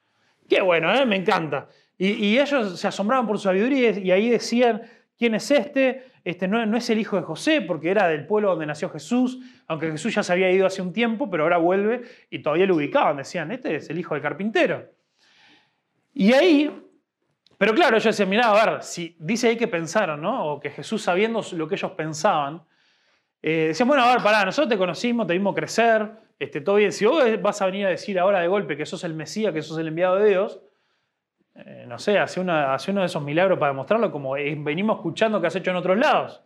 Qué 0.50 0.62
bueno, 0.62 0.94
¿eh? 0.94 1.06
me 1.06 1.16
encanta. 1.16 1.70
Y, 1.98 2.38
ellos 2.38 2.80
se 2.80 2.88
asombraban 2.88 3.28
por 3.28 3.38
su 3.38 3.44
sabiduría 3.44 3.92
y 3.92 4.10
ahí 4.12 4.30
decían, 4.30 4.82
¿quién 5.18 5.36
es 5.36 5.52
este? 5.52 6.06
Este 6.24 6.48
no, 6.48 6.78
es 6.78 6.90
el 6.90 6.98
hijo 6.98 7.18
de 7.18 7.24
José 7.24 7.62
porque 7.62 7.92
era 7.92 8.08
del 8.08 8.26
pueblo 8.26 8.52
donde 8.52 8.66
nació 8.66 8.90
Jesús, 8.90 9.38
aunque 9.68 9.92
Jesús 9.92 10.16
ya 10.16 10.24
se 10.24 10.32
había 10.32 10.50
ido 10.50 10.66
hace 10.66 10.82
un 10.82 10.94
tiempo, 10.94 11.30
pero 11.30 11.44
ahora 11.44 11.58
vuelve 11.58 12.04
y 12.30 12.40
todavía 12.40 12.66
lo 12.66 12.76
ubicaban. 12.76 13.18
Decían, 13.18 13.52
este 13.52 13.76
es 13.76 13.90
el 13.90 14.00
hijo 14.00 14.14
del 14.14 14.24
carpintero. 14.24 14.90
Y 16.14 16.32
ahí, 16.32 16.72
pero 17.58 17.74
claro, 17.74 17.98
ellos 17.98 18.06
decían, 18.06 18.30
mirá, 18.30 18.50
a 18.50 18.66
ver, 18.66 18.82
si 18.82 19.16
dice 19.20 19.50
ahí 19.50 19.58
que 19.58 19.68
pensaron, 19.68 20.22
¿no? 20.22 20.54
O 20.54 20.60
que 20.60 20.70
Jesús 20.70 21.02
sabiendo 21.02 21.44
lo 21.52 21.68
que 21.68 21.76
ellos 21.76 21.92
pensaban, 21.92 22.64
eh, 23.42 23.68
decían, 23.68 23.88
bueno, 23.88 24.04
a 24.04 24.14
ver, 24.14 24.24
pará, 24.24 24.46
nosotros 24.46 24.70
te 24.70 24.78
conocimos, 24.78 25.28
te 25.28 25.34
vimos 25.34 25.54
crecer, 25.54 26.10
este, 26.40 26.62
todo 26.62 26.78
bien. 26.78 26.94
Si 26.94 27.06
vos 27.06 27.22
vas 27.42 27.62
a 27.62 27.66
venir 27.66 27.86
a 27.86 27.90
decir 27.90 28.18
ahora 28.18 28.40
de 28.40 28.48
golpe 28.48 28.78
que 28.78 28.86
sos 28.86 29.04
el 29.04 29.14
Mesías, 29.14 29.54
que 29.54 29.62
sos 29.62 29.78
el 29.78 29.90
enviado 29.90 30.16
de 30.16 30.30
Dios, 30.30 30.62
eh, 31.56 31.86
no 31.88 32.00
sé, 32.00 32.18
hace, 32.18 32.40
una, 32.40 32.74
hace 32.74 32.92
uno 32.92 33.02
de 33.02 33.08
esos 33.08 33.22
milagros 33.22 33.60
para 33.60 33.74
demostrarlo 33.74 34.12
como 34.12 34.32
venimos 34.32 34.98
escuchando 34.98 35.42
que 35.42 35.48
has 35.48 35.56
hecho 35.56 35.72
en 35.72 35.78
otros 35.78 35.98
lados. 35.98 36.42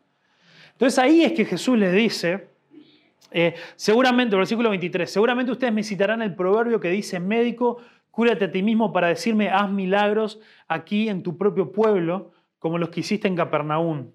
Entonces 0.72 0.98
ahí 0.98 1.24
es 1.24 1.34
que 1.34 1.46
Jesús 1.46 1.78
les 1.78 1.94
dice, 1.94 2.50
eh, 3.30 3.54
seguramente, 3.76 4.36
versículo 4.36 4.72
23, 4.72 5.10
seguramente 5.10 5.52
ustedes 5.52 5.72
me 5.72 5.84
citarán 5.84 6.24
el 6.24 6.36
proverbio 6.36 6.80
que 6.80 6.90
dice, 6.90 7.20
médico, 7.20 7.78
cúrate 8.10 8.46
a 8.46 8.52
ti 8.52 8.64
mismo 8.64 8.92
para 8.92 9.08
decirme, 9.08 9.50
haz 9.50 9.70
milagros 9.70 10.40
aquí 10.68 11.10
en 11.10 11.22
tu 11.22 11.38
propio 11.38 11.72
pueblo, 11.72 12.32
como 12.58 12.80
los 12.80 12.90
que 12.90 13.02
hiciste 13.02 13.28
en 13.28 13.36
Capernaum. 13.36 14.12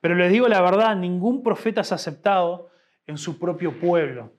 Pero 0.00 0.14
les 0.14 0.30
digo 0.30 0.48
la 0.48 0.60
verdad, 0.60 0.96
ningún 0.96 1.42
profeta 1.42 1.80
es 1.80 1.92
aceptado 1.92 2.68
en 3.06 3.16
su 3.16 3.38
propio 3.38 3.78
pueblo. 3.78 4.32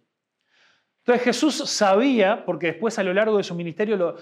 Entonces 1.02 1.24
Jesús 1.24 1.56
sabía, 1.70 2.46
porque 2.46 2.68
después 2.68 2.98
a 3.00 3.04
lo 3.04 3.14
largo 3.14 3.38
de 3.38 3.44
su 3.44 3.56
ministerio 3.56 3.98
lo 3.98 4.16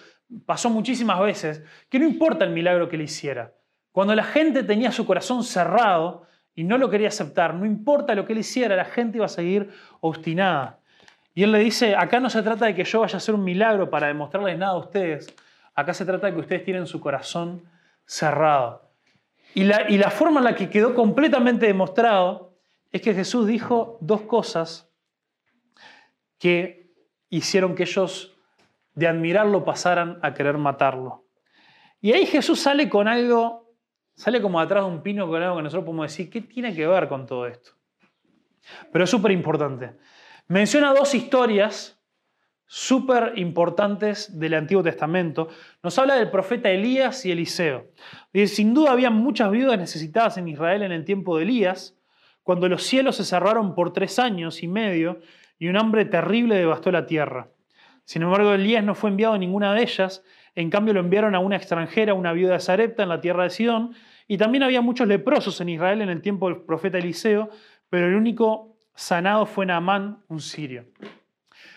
pasó 0.45 0.69
muchísimas 0.69 1.19
veces, 1.19 1.63
que 1.89 1.99
no 1.99 2.05
importa 2.05 2.45
el 2.45 2.51
milagro 2.51 2.87
que 2.87 2.97
le 2.97 3.03
hiciera. 3.03 3.53
Cuando 3.91 4.15
la 4.15 4.23
gente 4.23 4.63
tenía 4.63 4.91
su 4.91 5.05
corazón 5.05 5.43
cerrado 5.43 6.25
y 6.55 6.63
no 6.63 6.77
lo 6.77 6.89
quería 6.89 7.09
aceptar, 7.09 7.53
no 7.53 7.65
importa 7.65 8.15
lo 8.15 8.25
que 8.25 8.33
él 8.33 8.39
hiciera, 8.39 8.75
la 8.75 8.85
gente 8.85 9.17
iba 9.17 9.25
a 9.25 9.29
seguir 9.29 9.69
obstinada. 9.99 10.79
Y 11.35 11.43
él 11.43 11.51
le 11.51 11.59
dice, 11.59 11.95
acá 11.95 12.19
no 12.19 12.29
se 12.29 12.41
trata 12.41 12.65
de 12.65 12.75
que 12.75 12.83
yo 12.83 13.01
vaya 13.01 13.15
a 13.15 13.17
hacer 13.17 13.35
un 13.35 13.43
milagro 13.43 13.89
para 13.89 14.07
demostrarles 14.07 14.57
nada 14.57 14.73
a 14.73 14.77
ustedes, 14.77 15.33
acá 15.75 15.93
se 15.93 16.05
trata 16.05 16.27
de 16.27 16.33
que 16.33 16.39
ustedes 16.39 16.63
tienen 16.63 16.85
su 16.85 16.99
corazón 16.99 17.63
cerrado. 18.05 18.89
Y 19.53 19.63
la, 19.63 20.11
forma 20.11 20.39
en 20.39 20.45
la 20.45 20.55
que 20.55 20.69
quedó 20.69 20.93
completamente 20.93 21.65
demostrado 21.65 22.53
es 22.91 23.01
que 23.01 23.13
Jesús 23.13 23.47
dijo 23.47 23.97
dos 24.01 24.21
cosas 24.21 24.88
que 26.39 26.91
hicieron 27.29 27.75
que 27.75 27.83
ellos 27.83 28.35
de 28.95 29.07
admirarlo 29.07 29.63
pasaran 29.63 30.19
a 30.23 30.33
querer 30.33 30.57
matarlo. 30.57 31.25
Y 32.01 32.13
ahí 32.13 32.25
Jesús 32.25 32.59
sale 32.59 32.89
con 32.89 33.07
algo, 33.07 33.75
sale 34.15 34.41
como 34.41 34.59
atrás 34.59 34.83
de 34.83 34.89
un 34.89 35.03
pino 35.03 35.27
con 35.27 35.41
algo 35.41 35.57
que 35.57 35.63
nosotros 35.63 35.85
podemos 35.85 36.07
decir, 36.07 36.29
¿qué 36.29 36.41
tiene 36.41 36.73
que 36.73 36.87
ver 36.87 37.07
con 37.07 37.27
todo 37.27 37.45
esto? 37.45 37.71
Pero 38.91 39.03
es 39.03 39.09
súper 39.09 39.31
importante. 39.31 39.97
Menciona 40.47 40.93
dos 40.93 41.13
historias 41.13 41.99
súper 42.65 43.33
importantes 43.37 44.39
del 44.39 44.53
Antiguo 44.53 44.83
Testamento. 44.83 45.49
Nos 45.81 45.97
habla 45.97 46.15
del 46.15 46.29
profeta 46.29 46.69
Elías 46.69 47.25
y 47.25 47.31
Eliseo. 47.31 47.91
Sin 48.45 48.73
duda 48.73 48.91
había 48.91 49.09
muchas 49.09 49.49
viudas 49.51 49.77
necesitadas 49.77 50.37
en 50.37 50.47
Israel 50.47 50.83
en 50.83 50.91
el 50.91 51.03
tiempo 51.03 51.37
de 51.37 51.43
Elías, 51.43 51.97
cuando 52.43 52.69
los 52.69 52.83
cielos 52.83 53.15
se 53.15 53.25
cerraron 53.25 53.75
por 53.75 53.91
tres 53.91 54.19
años 54.19 54.63
y 54.63 54.67
medio 54.67 55.19
y 55.59 55.67
un 55.67 55.77
hambre 55.77 56.05
terrible 56.05 56.55
devastó 56.55 56.91
la 56.91 57.05
tierra. 57.05 57.49
Sin 58.05 58.23
embargo, 58.23 58.53
Elías 58.53 58.83
no 58.83 58.95
fue 58.95 59.11
enviado 59.11 59.35
a 59.35 59.37
ninguna 59.37 59.73
de 59.73 59.83
ellas, 59.83 60.23
en 60.55 60.69
cambio 60.69 60.93
lo 60.93 61.01
enviaron 61.01 61.35
a 61.35 61.39
una 61.39 61.57
extranjera, 61.57 62.15
una 62.15 62.33
viuda 62.33 62.53
de 62.53 62.59
Sarepta 62.59 63.03
en 63.03 63.09
la 63.09 63.21
tierra 63.21 63.43
de 63.43 63.49
Sidón, 63.51 63.93
y 64.27 64.37
también 64.37 64.63
había 64.63 64.81
muchos 64.81 65.07
leprosos 65.07 65.61
en 65.61 65.69
Israel 65.69 66.01
en 66.01 66.09
el 66.09 66.21
tiempo 66.21 66.49
del 66.49 66.61
profeta 66.61 66.97
Eliseo, 66.97 67.49
pero 67.89 68.07
el 68.07 68.15
único 68.15 68.77
sanado 68.95 69.45
fue 69.45 69.65
Naamán, 69.65 70.23
un 70.27 70.39
sirio. 70.39 70.85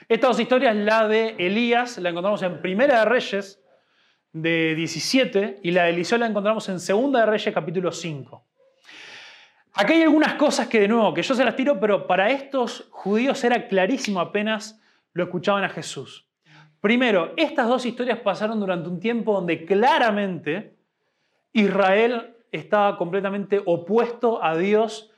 Esta 0.09 0.29
dos 0.29 0.41
historias, 0.41 0.75
la 0.77 1.09
de 1.09 1.35
Elías, 1.39 1.99
la 1.99 2.11
encontramos 2.11 2.43
en 2.43 2.61
Primera 2.61 3.01
de 3.01 3.05
Reyes, 3.05 3.63
de 4.33 4.75
17, 4.75 5.61
y 5.63 5.71
la 5.73 5.85
de 5.85 5.91
Eliseo 5.91 6.19
la 6.19 6.27
encontramos 6.27 6.69
en 6.69 6.81
Segunda 6.81 7.21
de 7.21 7.27
Reyes, 7.27 7.53
capítulo 7.53 7.93
5. 7.93 8.45
Aquí 9.75 9.95
hay 9.95 10.03
algunas 10.03 10.35
cosas 10.35 10.69
que, 10.69 10.81
de 10.81 10.89
nuevo, 10.89 11.15
que 11.15 11.23
yo 11.23 11.35
se 11.35 11.45
las 11.45 11.57
tiro, 11.57 11.81
pero 11.81 12.07
para 12.07 12.31
estos 12.31 12.89
judíos 12.91 13.43
era 13.43 13.69
clarísimo 13.69 14.21
apenas 14.21 14.81
lo 15.15 15.25
escuchaban 15.25 15.65
a 15.65 15.71
Jesús. 15.71 16.29
Primero, 16.81 17.33
estas 17.37 17.69
dos 17.69 17.87
historias 17.87 18.19
pasaron 18.19 18.61
durante 18.61 18.89
un 18.89 19.01
tiempo 19.01 19.33
donde 19.33 19.65
claramente 19.65 20.75
Israel 21.53 22.35
estaba 22.51 22.99
completamente 22.99 23.63
opuesto 23.65 24.43
a 24.45 24.57
Dios. 24.57 25.11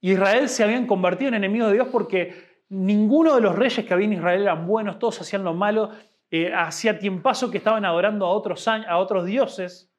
Israel 0.00 0.48
se 0.48 0.64
habían 0.64 0.86
convertido 0.86 1.28
en 1.28 1.34
enemigos 1.34 1.68
de 1.68 1.74
Dios 1.74 1.88
porque 1.92 2.62
ninguno 2.70 3.34
de 3.34 3.40
los 3.40 3.54
reyes 3.54 3.84
que 3.86 3.94
había 3.94 4.06
en 4.06 4.14
Israel 4.14 4.42
eran 4.42 4.66
buenos, 4.66 4.98
todos 4.98 5.20
hacían 5.20 5.44
lo 5.44 5.54
malo. 5.54 5.90
Eh, 6.30 6.52
hacía 6.52 6.98
tiempazo 6.98 7.50
que 7.50 7.58
estaban 7.58 7.84
adorando 7.84 8.24
a 8.24 8.30
otros, 8.30 8.66
a 8.66 8.96
otros 8.96 9.26
dioses. 9.26 9.92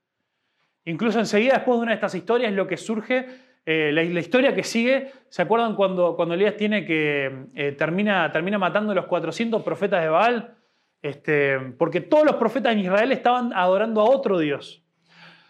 Incluso 0.84 1.20
enseguida, 1.20 1.54
después 1.54 1.78
de 1.78 1.84
una 1.84 1.92
de 1.92 1.96
estas 1.96 2.16
historias, 2.16 2.52
lo 2.54 2.68
que 2.68 2.76
surge 2.76 3.28
eh, 3.66 3.92
la, 3.94 4.04
historia 4.04 4.54
que 4.54 4.64
sigue, 4.64 5.12
¿se 5.30 5.42
acuerdan 5.42 5.76
cuando, 5.76 6.16
cuando 6.16 6.36
Elías 6.36 6.58
tiene 6.58 6.86
que, 6.86 7.48
eh, 7.56 7.72
termina, 7.72 8.30
termina 8.32 8.58
matando 8.58 8.92
a 8.92 8.96
los 8.96 9.06
400 9.06 9.64
profetas 9.64 10.02
de 10.02 10.10
Baal? 10.10 10.58
Este, 11.02 11.60
porque 11.78 12.02
todos 12.02 12.26
los 12.26 12.36
profetas 12.36 12.74
en 12.74 12.80
Israel 12.80 13.12
estaban 13.12 13.54
adorando 13.54 14.02
a 14.02 14.06
otro 14.06 14.40
Dios. 14.40 14.84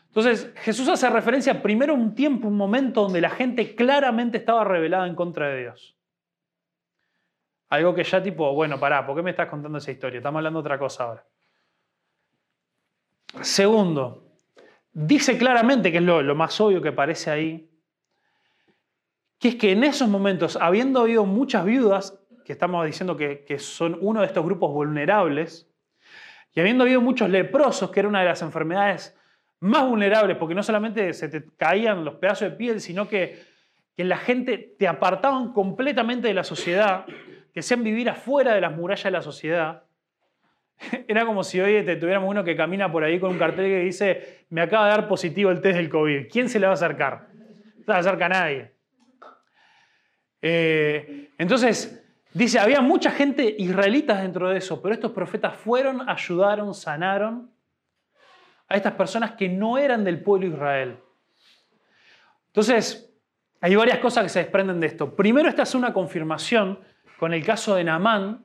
Entonces 0.07 0.51
Jesús 0.57 0.87
hace 0.89 1.09
referencia 1.09 1.61
primero 1.63 1.93
a 1.93 1.95
un 1.95 2.13
tiempo, 2.13 2.47
un 2.47 2.57
momento 2.57 3.01
donde 3.01 3.19
la 3.19 3.31
gente 3.31 3.73
claramente 3.75 4.37
estaba 4.37 4.63
rebelada 4.63 5.07
en 5.07 5.15
contra 5.15 5.47
de 5.49 5.61
Dios. 5.61 5.97
Algo 7.69 7.95
que 7.95 8.03
ya 8.03 8.21
tipo, 8.21 8.53
bueno, 8.53 8.79
pará, 8.79 9.07
¿por 9.07 9.15
qué 9.15 9.23
me 9.23 9.31
estás 9.31 9.49
contando 9.49 9.79
esa 9.79 9.91
historia? 9.91 10.17
Estamos 10.17 10.37
hablando 10.37 10.61
de 10.61 10.67
otra 10.67 10.77
cosa 10.77 11.05
ahora. 11.05 11.25
Segundo, 13.41 14.27
dice 14.91 15.35
claramente, 15.35 15.91
que 15.91 15.97
es 15.97 16.03
lo, 16.03 16.21
lo 16.21 16.35
más 16.35 16.61
obvio 16.61 16.79
que 16.79 16.91
parece 16.91 17.31
ahí, 17.31 17.72
que 19.43 19.49
es 19.49 19.55
que 19.55 19.73
en 19.73 19.83
esos 19.83 20.07
momentos, 20.07 20.57
habiendo 20.61 21.01
habido 21.01 21.25
muchas 21.25 21.65
viudas, 21.65 22.17
que 22.45 22.53
estamos 22.53 22.85
diciendo 22.85 23.17
que, 23.17 23.59
son 23.59 23.97
uno 23.99 24.21
de 24.21 24.27
estos 24.27 24.45
grupos 24.45 24.71
vulnerables, 24.71 25.69
y 26.53 26.61
habiendo 26.61 26.85
habido 26.85 27.01
muchos 27.01 27.29
leprosos, 27.29 27.91
que 27.91 27.99
era 27.99 28.07
una 28.07 28.21
de 28.21 28.27
las 28.27 28.41
enfermedades 28.41 29.19
más 29.59 29.85
vulnerables, 29.85 30.37
porque 30.37 30.55
no 30.55 30.63
solamente 30.63 31.11
se 31.11 31.27
te 31.27 31.43
caían 31.57 32.05
los 32.05 32.15
pedazos 32.15 32.51
de 32.51 32.55
piel, 32.55 32.79
sino 32.79 33.09
que, 33.09 33.43
que 33.97 34.05
la 34.05 34.15
gente 34.15 34.75
te 34.79 34.87
apartaban 34.87 35.51
completamente 35.51 36.29
de 36.29 36.35
la 36.35 36.45
sociedad, 36.45 37.05
que 37.53 37.61
sean 37.61 37.83
vivir 37.83 38.09
afuera 38.09 38.55
de 38.55 38.61
las 38.61 38.73
murallas 38.73 39.03
de 39.03 39.11
la 39.11 39.21
sociedad. 39.21 39.83
Era 41.09 41.25
como 41.25 41.43
si 41.43 41.59
hoy 41.59 41.83
te 41.83 41.97
tuviéramos 41.97 42.29
uno 42.29 42.45
que 42.45 42.55
camina 42.55 42.89
por 42.89 43.03
ahí 43.03 43.19
con 43.19 43.31
un 43.31 43.37
cartel 43.37 43.65
que 43.65 43.79
dice, 43.79 44.45
me 44.49 44.61
acaba 44.61 44.85
de 44.85 44.91
dar 44.91 45.07
positivo 45.09 45.51
el 45.51 45.59
test 45.59 45.75
del 45.75 45.89
COVID. 45.89 46.29
¿Quién 46.31 46.47
se 46.47 46.61
le 46.61 46.65
va 46.65 46.71
a 46.71 46.75
acercar? 46.75 47.27
No 47.85 47.93
se 47.93 47.99
acerca 47.99 48.27
a 48.27 48.29
nadie. 48.29 48.72
Eh, 50.45 51.29
entonces, 51.37 52.03
dice, 52.33 52.59
había 52.59 52.81
mucha 52.81 53.11
gente 53.11 53.55
israelita 53.57 54.21
dentro 54.21 54.49
de 54.49 54.57
eso, 54.57 54.81
pero 54.81 54.93
estos 54.93 55.13
profetas 55.13 55.55
fueron, 55.55 56.07
ayudaron, 56.07 56.73
sanaron 56.73 57.49
a 58.67 58.75
estas 58.75 58.91
personas 58.93 59.31
que 59.31 59.47
no 59.47 59.77
eran 59.77 60.03
del 60.03 60.21
pueblo 60.21 60.49
de 60.49 60.53
Israel. 60.53 60.97
Entonces, 62.47 63.09
hay 63.61 63.73
varias 63.75 63.99
cosas 63.99 64.23
que 64.23 64.29
se 64.29 64.39
desprenden 64.39 64.81
de 64.81 64.87
esto. 64.87 65.15
Primero, 65.15 65.47
esta 65.47 65.63
es 65.63 65.73
una 65.75 65.93
confirmación 65.93 66.77
con 67.17 67.33
el 67.33 67.45
caso 67.45 67.75
de 67.75 67.85
Naamán, 67.85 68.43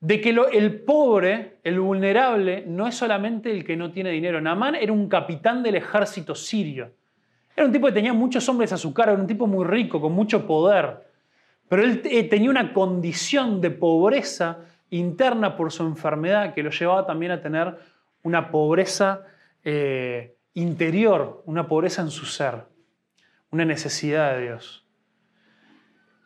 de 0.00 0.20
que 0.22 0.30
el 0.30 0.80
pobre, 0.84 1.58
el 1.64 1.80
vulnerable, 1.80 2.64
no 2.66 2.86
es 2.86 2.94
solamente 2.94 3.50
el 3.50 3.62
que 3.62 3.76
no 3.76 3.92
tiene 3.92 4.10
dinero. 4.10 4.40
Naamán 4.40 4.74
era 4.74 4.92
un 4.92 5.06
capitán 5.08 5.62
del 5.62 5.74
ejército 5.74 6.34
sirio. 6.34 6.94
Era 7.56 7.66
un 7.66 7.72
tipo 7.72 7.86
que 7.86 7.92
tenía 7.92 8.12
muchos 8.12 8.48
hombres 8.48 8.72
a 8.72 8.76
su 8.76 8.92
cargo, 8.92 9.12
era 9.12 9.20
un 9.20 9.28
tipo 9.28 9.46
muy 9.46 9.64
rico, 9.64 10.00
con 10.00 10.12
mucho 10.12 10.46
poder. 10.46 11.04
Pero 11.68 11.82
él 11.82 12.02
eh, 12.04 12.24
tenía 12.24 12.50
una 12.50 12.72
condición 12.72 13.60
de 13.60 13.70
pobreza 13.70 14.58
interna 14.90 15.56
por 15.56 15.72
su 15.72 15.84
enfermedad 15.84 16.54
que 16.54 16.62
lo 16.62 16.70
llevaba 16.70 17.06
también 17.06 17.32
a 17.32 17.40
tener 17.40 17.76
una 18.22 18.50
pobreza 18.50 19.22
eh, 19.64 20.36
interior, 20.54 21.42
una 21.46 21.66
pobreza 21.66 22.02
en 22.02 22.10
su 22.10 22.26
ser, 22.26 22.64
una 23.50 23.64
necesidad 23.64 24.34
de 24.34 24.42
Dios. 24.42 24.86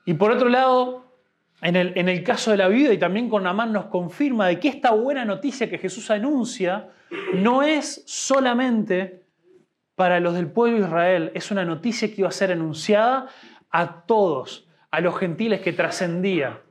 Y 0.04 0.14
por 0.14 0.30
otro 0.30 0.48
lado, 0.48 1.12
en 1.60 1.76
el, 1.76 1.92
en 1.96 2.08
el 2.08 2.22
caso 2.22 2.50
de 2.50 2.56
la 2.56 2.68
vida 2.68 2.92
y 2.92 2.98
también 2.98 3.28
con 3.28 3.46
Amán 3.46 3.72
nos 3.72 3.86
confirma 3.86 4.46
de 4.46 4.58
que 4.58 4.68
esta 4.68 4.92
buena 4.92 5.24
noticia 5.24 5.68
que 5.68 5.78
Jesús 5.78 6.10
anuncia 6.10 6.88
no 7.34 7.62
es 7.62 8.02
solamente 8.06 9.27
para 9.98 10.20
los 10.20 10.34
del 10.34 10.46
pueblo 10.46 10.78
de 10.78 10.84
Israel, 10.84 11.32
es 11.34 11.50
una 11.50 11.64
noticia 11.64 12.06
que 12.06 12.20
iba 12.20 12.28
a 12.28 12.30
ser 12.30 12.52
anunciada 12.52 13.26
a 13.68 14.02
todos, 14.06 14.68
a 14.92 15.00
los 15.00 15.18
gentiles 15.18 15.60
que 15.60 15.72
trascendía. 15.72 16.62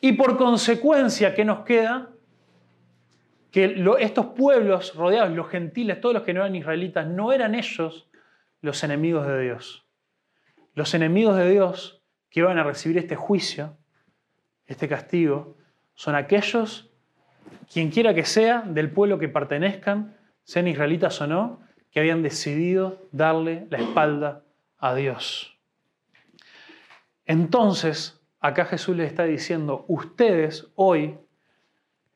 Y 0.00 0.14
por 0.14 0.36
consecuencia, 0.36 1.32
¿qué 1.32 1.44
nos 1.44 1.60
queda? 1.60 2.10
Que 3.52 3.80
estos 4.00 4.26
pueblos 4.34 4.96
rodeados, 4.96 5.30
los 5.30 5.48
gentiles, 5.48 6.00
todos 6.00 6.12
los 6.12 6.24
que 6.24 6.34
no 6.34 6.40
eran 6.40 6.56
israelitas, 6.56 7.06
no 7.06 7.32
eran 7.32 7.54
ellos 7.54 8.10
los 8.62 8.82
enemigos 8.82 9.28
de 9.28 9.40
Dios. 9.42 9.86
Los 10.74 10.92
enemigos 10.94 11.36
de 11.36 11.48
Dios 11.48 12.02
que 12.30 12.40
iban 12.40 12.58
a 12.58 12.64
recibir 12.64 12.98
este 12.98 13.14
juicio, 13.14 13.76
este 14.66 14.88
castigo, 14.88 15.56
son 15.94 16.16
aquellos, 16.16 16.90
quien 17.72 17.92
quiera 17.92 18.12
que 18.12 18.24
sea, 18.24 18.62
del 18.62 18.90
pueblo 18.90 19.20
que 19.20 19.28
pertenezcan, 19.28 20.16
sean 20.42 20.66
israelitas 20.66 21.20
o 21.20 21.28
no, 21.28 21.69
que 21.90 22.00
habían 22.00 22.22
decidido 22.22 22.98
darle 23.12 23.66
la 23.70 23.78
espalda 23.78 24.44
a 24.78 24.94
Dios. 24.94 25.58
Entonces, 27.26 28.20
acá 28.40 28.64
Jesús 28.64 28.96
les 28.96 29.08
está 29.08 29.24
diciendo, 29.24 29.84
ustedes 29.88 30.68
hoy, 30.76 31.18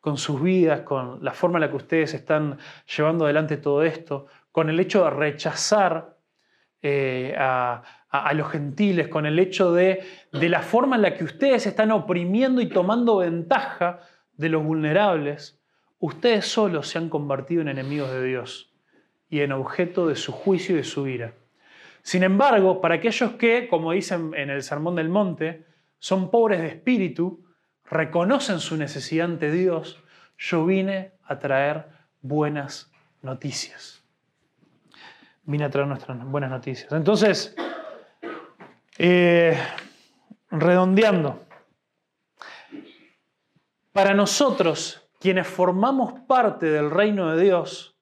con 0.01 0.17
sus 0.17 0.43
vidas, 0.43 0.81
con 0.81 1.25
la 1.25 1.33
forma 1.33 1.59
en 1.59 1.63
la 1.63 1.71
que 1.71 1.77
ustedes 1.77 2.15
están 2.15 2.59
llevando 2.97 3.25
adelante 3.25 3.57
todo 3.57 3.83
esto, 3.83 4.27
con 4.53 4.71
el 4.71 4.79
hecho 4.79 5.05
de 5.05 5.11
rechazar 5.11 6.17
eh, 6.83 7.35
a, 7.39 7.83
los 8.35 8.49
gentiles, 8.51 9.09
con 9.09 9.27
el 9.27 9.39
hecho 9.41 9.73
de, 9.73 10.05
de 10.33 10.49
la 10.49 10.63
forma 10.63 10.95
en 10.97 11.03
la 11.03 11.15
que 11.15 11.25
ustedes 11.25 11.67
están 11.67 11.91
oprimiendo 11.91 12.61
y 12.61 12.69
tomando 12.69 13.17
ventaja 13.17 14.01
de 14.35 14.49
los 14.49 14.63
vulnerables, 14.63 15.61
ustedes 15.99 16.47
solos 16.47 16.87
se 16.87 16.99
han 16.99 17.09
convertido 17.09 17.63
en 17.63 17.69
enemigos 17.69 18.11
de 18.13 18.25
Dios 18.25 18.74
y 19.35 19.41
en 19.41 19.51
objeto 19.51 20.07
de 20.07 20.15
su 20.15 20.31
juicio 20.31 20.77
y 20.77 20.79
de 20.79 20.85
su 20.85 21.09
ira. 21.09 21.35
Sin 22.03 22.23
embargo, 22.23 22.81
para 22.81 22.95
aquellos 22.95 23.33
que, 23.33 23.67
como 23.67 23.91
dicen 23.91 24.33
en 24.37 24.49
el 24.49 24.63
Sermón 24.63 24.95
del 24.95 25.09
Monte, 25.09 25.67
son 25.99 26.31
pobres 26.31 26.61
de 26.61 26.69
espíritu, 26.69 27.45
reconocen 27.85 28.61
su 28.61 28.77
necesidad 28.77 29.25
ante 29.25 29.51
Dios, 29.51 30.01
yo 30.39 30.65
vine 30.65 31.15
a 31.25 31.41
traer 31.41 31.87
buenas 32.21 32.93
noticias. 33.23 34.05
Vine 35.43 35.65
a 35.65 35.71
traer 35.71 35.89
nuestras 35.89 36.25
buenas 36.25 36.51
noticias. 36.51 36.93
Entonces, 36.93 37.57
eh, 38.99 39.59
redondeando, 40.49 41.45
para 43.91 44.15
nosotros, 44.15 45.11
quienes 45.19 45.49
formamos 45.49 46.21
parte 46.29 46.67
del 46.67 46.93
reino 46.93 47.35
de 47.35 47.43
Dios, 47.43 47.94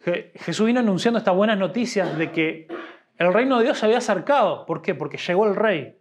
Jesús 0.00 0.66
vino 0.66 0.80
anunciando 0.80 1.18
estas 1.18 1.34
buenas 1.34 1.58
noticias 1.58 2.16
de 2.16 2.32
que 2.32 2.68
el 3.18 3.32
reino 3.34 3.58
de 3.58 3.64
Dios 3.64 3.78
se 3.78 3.84
había 3.84 3.98
acercado. 3.98 4.64
¿Por 4.64 4.80
qué? 4.80 4.94
Porque 4.94 5.18
llegó 5.18 5.46
el 5.46 5.54
rey. 5.54 5.98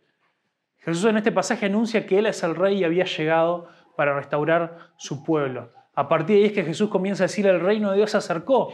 Jesús 0.78 1.04
en 1.06 1.18
este 1.18 1.34
pasaje 1.34 1.66
anuncia 1.66 2.06
que 2.06 2.18
Él 2.18 2.26
es 2.26 2.42
el 2.44 2.56
rey 2.56 2.78
y 2.78 2.84
había 2.86 3.04
llegado 3.04 3.68
para 3.98 4.16
restaurar 4.16 4.94
su 4.96 5.24
pueblo. 5.26 5.74
A 5.94 6.08
partir 6.08 6.38
de 6.38 6.42
ahí 6.44 6.48
es 6.48 6.54
que 6.54 6.64
Jesús 6.64 6.90
comienza 6.90 7.26
a 7.26 7.28
decir, 7.28 7.46
el 7.46 7.60
reino 7.60 7.92
de 7.92 7.98
Dios 7.98 8.12
se 8.12 8.18
acercó. 8.18 8.72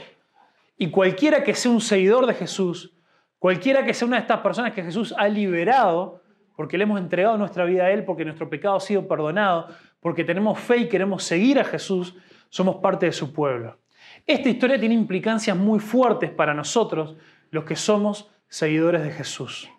Y 0.78 0.92
cualquiera 0.92 1.44
que 1.44 1.56
sea 1.56 1.72
un 1.72 1.82
seguidor 1.82 2.28
de 2.28 2.36
Jesús, 2.36 2.96
cualquiera 3.40 3.84
que 3.84 3.96
sea 3.96 4.08
una 4.08 4.18
de 4.18 4.22
estas 4.22 4.42
personas 4.42 4.74
que 4.74 4.84
Jesús 4.84 5.16
ha 5.18 5.28
liberado, 5.28 6.22
porque 6.56 6.78
le 6.78 6.84
hemos 6.84 7.00
entregado 7.00 7.38
nuestra 7.40 7.66
vida 7.66 7.86
a 7.86 7.92
Él, 7.92 8.06
porque 8.06 8.26
nuestro 8.26 8.48
pecado 8.48 8.76
ha 8.76 8.80
sido 8.80 9.08
perdonado, 9.08 9.70
porque 10.00 10.24
tenemos 10.24 10.60
fe 10.60 10.78
y 10.78 10.88
queremos 10.88 11.24
seguir 11.24 11.60
a 11.60 11.64
Jesús, 11.64 12.16
somos 12.50 12.76
parte 12.76 13.08
de 13.08 13.12
su 13.12 13.34
pueblo. 13.34 13.80
Esta 14.26 14.50
historia 14.50 14.80
tiene 14.80 14.96
implicancias 14.96 15.56
muy 15.56 15.80
fuertes 15.80 16.32
para 16.32 16.54
nosotros, 16.54 17.16
los 17.52 17.64
que 17.64 17.76
somos 17.76 18.32
seguidores 18.48 19.04
de 19.04 19.12
Jesús. 19.12 19.70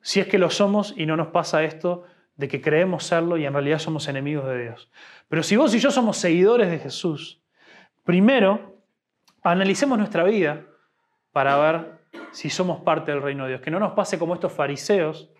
Si 0.00 0.18
es 0.18 0.26
que 0.26 0.38
lo 0.38 0.48
somos 0.48 0.94
y 0.96 1.04
no 1.04 1.16
nos 1.16 1.28
pasa 1.28 1.62
esto 1.62 2.04
de 2.36 2.48
que 2.48 2.62
creemos 2.62 3.04
serlo 3.04 3.36
y 3.36 3.44
en 3.44 3.52
realidad 3.52 3.78
somos 3.78 4.08
enemigos 4.08 4.46
de 4.46 4.62
Dios. 4.62 4.90
Pero 5.28 5.42
si 5.42 5.56
vos 5.56 5.74
y 5.74 5.78
yo 5.78 5.90
somos 5.90 6.16
seguidores 6.16 6.70
de 6.70 6.78
Jesús, 6.78 7.42
primero 8.02 8.82
analicemos 9.42 9.98
nuestra 9.98 10.24
vida 10.24 10.64
para 11.32 11.58
ver 11.58 12.00
si 12.32 12.48
somos 12.48 12.80
parte 12.80 13.12
del 13.12 13.20
reino 13.20 13.44
de 13.44 13.50
Dios. 13.50 13.60
Que 13.60 13.70
no 13.70 13.78
nos 13.78 13.92
pase 13.92 14.18
como 14.18 14.34
estos 14.34 14.52
fariseos 14.52 15.30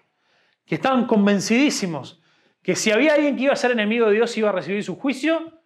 que 0.67 0.75
estaban 0.75 1.07
convencidísimos 1.07 2.23
que 2.63 2.77
si 2.77 2.91
había 2.91 3.15
alguien 3.15 3.37
que 3.37 3.45
iba 3.45 3.55
a 3.55 3.57
ser 3.57 3.71
enemigo 3.71 4.07
de 4.07 4.17
Dios 4.17 4.37
y 4.37 4.41
iba 4.41 4.51
a 4.51 4.53
recibir 4.53 4.85
su 4.85 4.97
juicio, 4.97 5.61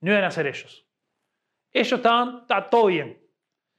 no 0.00 0.10
iban 0.10 0.24
a 0.24 0.30
ser 0.30 0.46
ellos. 0.46 0.86
Ellos 1.72 1.92
estaban, 1.92 2.46
todo 2.70 2.86
bien. 2.86 3.20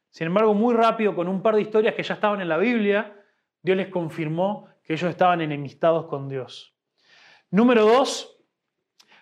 Sin 0.10 0.28
embargo, 0.28 0.54
muy 0.54 0.74
rápido, 0.74 1.16
con 1.16 1.28
un 1.28 1.42
par 1.42 1.56
de 1.56 1.62
historias 1.62 1.96
que 1.96 2.04
ya 2.04 2.16
estaban 2.16 2.42
en 2.42 2.50
la 2.50 2.58
Biblia, 2.58 3.16
Dios 3.62 3.78
les 3.78 3.88
confirmó 3.88 4.68
que 4.84 4.94
ellos 4.94 5.10
estaban 5.10 5.42
enemistados 5.42 6.08
con 6.08 6.28
Dios. 6.28 6.76
Número 7.50 7.86
dos, 7.86 8.38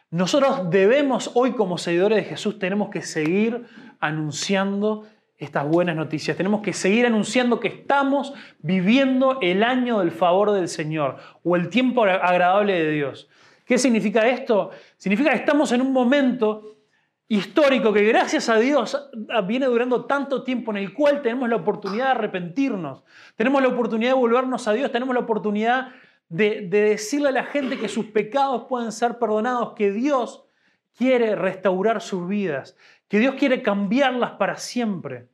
nosotros 0.09 0.69
debemos 0.69 1.31
hoy 1.35 1.53
como 1.53 1.77
seguidores 1.77 2.17
de 2.17 2.23
Jesús, 2.23 2.57
tenemos 2.57 2.89
que 2.89 3.01
seguir 3.01 3.65
anunciando 3.99 5.07
estas 5.39 5.65
buenas 5.67 5.95
noticias. 5.95 6.35
Tenemos 6.35 6.61
que 6.61 6.73
seguir 6.73 7.05
anunciando 7.05 7.59
que 7.59 7.69
estamos 7.69 8.33
viviendo 8.59 9.39
el 9.41 9.63
año 9.63 9.99
del 9.99 10.11
favor 10.11 10.51
del 10.51 10.67
Señor 10.67 11.17
o 11.43 11.55
el 11.55 11.69
tiempo 11.69 12.03
agradable 12.03 12.73
de 12.73 12.91
Dios. 12.91 13.29
¿Qué 13.65 13.77
significa 13.77 14.27
esto? 14.27 14.71
Significa 14.97 15.31
que 15.31 15.37
estamos 15.37 15.71
en 15.71 15.81
un 15.81 15.93
momento 15.93 16.78
histórico 17.29 17.93
que 17.93 18.03
gracias 18.03 18.49
a 18.49 18.57
Dios 18.57 18.97
viene 19.45 19.67
durando 19.67 20.05
tanto 20.05 20.43
tiempo 20.43 20.71
en 20.71 20.77
el 20.77 20.93
cual 20.95 21.21
tenemos 21.21 21.47
la 21.47 21.57
oportunidad 21.57 22.05
de 22.05 22.11
arrepentirnos, 22.11 23.03
tenemos 23.35 23.61
la 23.61 23.69
oportunidad 23.69 24.11
de 24.11 24.17
volvernos 24.17 24.67
a 24.67 24.73
Dios, 24.73 24.91
tenemos 24.91 25.13
la 25.13 25.21
oportunidad 25.21 25.93
de, 26.27 26.67
de 26.67 26.81
decirle 26.81 27.29
a 27.29 27.33
la 27.33 27.43
gente 27.43 27.77
que 27.77 27.87
sus 27.87 28.07
pecados 28.07 28.65
pueden 28.67 28.91
ser 28.91 29.19
perdonados, 29.19 29.73
que 29.75 29.91
Dios 29.91 30.43
quiere 30.97 31.35
restaurar 31.35 32.01
sus 32.01 32.27
vidas, 32.27 32.75
que 33.07 33.19
Dios 33.19 33.35
quiere 33.35 33.61
cambiarlas 33.61 34.31
para 34.31 34.57
siempre. 34.57 35.29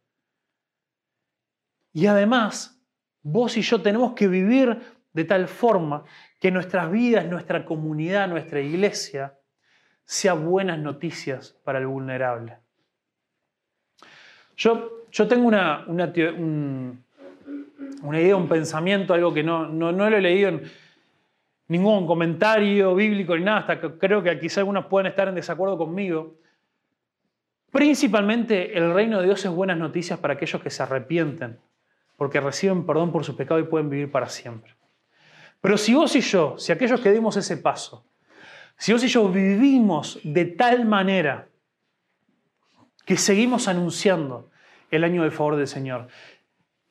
Y 1.94 2.08
además, 2.08 2.84
vos 3.22 3.56
y 3.56 3.62
yo 3.62 3.82
tenemos 3.82 4.14
que 4.14 4.28
vivir 4.28 4.82
de 5.14 5.24
tal 5.24 5.48
forma 5.48 6.04
que 6.42 6.52
nuestras 6.52 6.92
vidas, 6.92 7.26
nuestra 7.26 7.64
comunidad, 7.64 8.28
nuestra 8.28 8.60
iglesia, 8.60 9.40
sea 10.06 10.34
buenas 10.34 10.80
noticias 10.80 11.58
para 11.64 11.80
el 11.80 11.88
vulnerable. 11.88 12.58
Yo, 14.56 15.04
yo 15.12 15.28
tengo 15.28 15.48
una, 15.48 15.84
una, 15.88 16.14
una, 18.02 18.22
idea, 18.22 18.36
un 18.36 18.48
pensamiento, 18.48 19.14
algo 19.14 19.34
que 19.34 19.44
no, 19.44 19.68
no, 19.68 19.92
no 19.92 20.10
lo 20.10 20.18
he 20.18 20.22
leído 20.22 20.50
en 20.50 20.64
ningún 21.68 22.08
comentario 22.08 22.96
bíblico 22.96 23.36
ni 23.36 23.44
nada, 23.44 23.60
hasta 23.60 23.82
que 23.82 23.98
creo 23.98 24.24
que 24.24 24.40
quizá 24.40 24.62
algunos 24.62 24.86
pueden 24.86 25.08
estar 25.08 25.28
en 25.28 25.36
desacuerdo 25.36 25.78
conmigo, 25.78 26.36
Principalmente 27.76 28.78
el 28.78 28.94
reino 28.94 29.20
de 29.20 29.26
Dios 29.26 29.44
es 29.44 29.52
buenas 29.52 29.78
noticias 29.78 30.18
para 30.18 30.36
aquellos 30.36 30.62
que 30.62 30.70
se 30.70 30.82
arrepienten, 30.82 31.60
porque 32.16 32.40
reciben 32.40 32.86
perdón 32.86 33.12
por 33.12 33.26
su 33.26 33.36
pecado 33.36 33.60
y 33.60 33.64
pueden 33.64 33.90
vivir 33.90 34.10
para 34.10 34.30
siempre. 34.30 34.78
Pero 35.60 35.78
si 35.78 35.94
vos 35.94 36.16
y 36.16 36.22
yo, 36.22 36.58
si 36.58 36.72
aquellos 36.72 37.02
que 37.02 37.12
dimos 37.12 37.36
ese 37.36 37.58
paso, 37.58 38.06
si 38.78 38.94
vos 38.94 39.04
y 39.04 39.08
yo 39.08 39.28
vivimos 39.30 40.20
de 40.24 40.46
tal 40.46 40.86
manera 40.86 41.48
que 43.06 43.18
seguimos 43.18 43.68
anunciando 43.68 44.50
el 44.92 45.04
año 45.04 45.24
del 45.24 45.32
favor 45.32 45.56
del 45.56 45.68
Señor, 45.68 46.08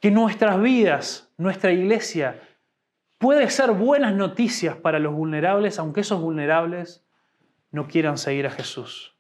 que 0.00 0.10
nuestras 0.10 0.60
vidas, 0.60 1.32
nuestra 1.36 1.72
iglesia, 1.72 2.40
puede 3.18 3.48
ser 3.50 3.72
buenas 3.72 4.14
noticias 4.14 4.76
para 4.76 4.98
los 4.98 5.14
vulnerables, 5.14 5.78
aunque 5.78 6.02
esos 6.02 6.20
vulnerables 6.20 7.06
no 7.70 7.88
quieran 7.88 8.18
seguir 8.18 8.46
a 8.46 8.50
Jesús. 8.50 9.16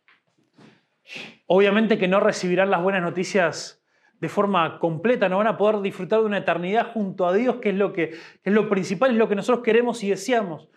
Obviamente 1.46 1.98
que 1.98 2.08
no 2.08 2.20
recibirán 2.20 2.70
las 2.70 2.82
buenas 2.82 3.02
noticias 3.02 3.82
de 4.20 4.28
forma 4.28 4.78
completa, 4.78 5.28
no 5.28 5.38
van 5.38 5.48
a 5.48 5.56
poder 5.56 5.80
disfrutar 5.82 6.20
de 6.20 6.26
una 6.26 6.38
eternidad 6.38 6.92
junto 6.92 7.26
a 7.26 7.34
Dios, 7.34 7.56
que 7.56 7.70
es 7.70 7.74
lo, 7.74 7.92
que, 7.92 8.14
es 8.42 8.52
lo 8.52 8.68
principal, 8.68 9.10
es 9.10 9.16
lo 9.16 9.28
que 9.28 9.34
nosotros 9.34 9.64
queremos 9.64 10.02
y 10.02 10.10
deseamos. 10.10 10.68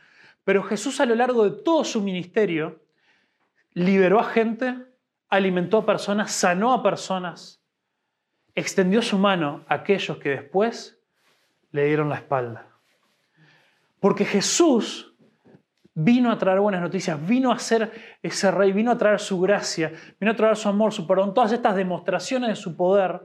Pero 0.48 0.64
Jesús 0.64 1.02
a 1.02 1.06
lo 1.06 1.14
largo 1.14 1.44
de 1.44 1.62
todo 1.62 1.84
su 1.84 2.02
ministerio 2.02 2.80
liberó 3.74 4.18
a 4.18 4.24
gente, 4.24 4.78
alimentó 5.28 5.80
a 5.80 5.86
personas, 5.86 6.32
sanó 6.32 6.72
a 6.72 6.82
personas, 6.82 7.62
extendió 8.56 9.02
su 9.02 9.18
mano 9.18 9.66
a 9.68 9.74
aquellos 9.74 10.20
que 10.20 10.30
después 10.30 11.02
le 11.74 11.88
dieron 11.88 12.08
la 12.08 12.16
espalda. 12.16 12.66
Porque 14.00 14.24
Jesús 14.24 15.14
vino 15.94 16.32
a 16.32 16.38
traer 16.38 16.62
buenas 16.62 16.82
noticias, 16.82 17.20
vino 17.28 17.52
a 17.52 17.60
ser 17.60 17.92
ese 18.24 18.50
rey, 18.50 18.72
vino 18.72 18.92
a 18.92 18.98
traer 18.98 19.20
su 19.20 19.42
gracia, 19.42 19.92
vino 20.18 20.32
a 20.32 20.36
traer 20.38 20.56
su 20.56 20.70
amor, 20.70 20.94
su 20.94 21.06
perdón, 21.06 21.34
todas 21.34 21.52
estas 21.52 21.76
demostraciones 21.76 22.48
de 22.48 22.56
su 22.56 22.78
poder, 22.78 23.20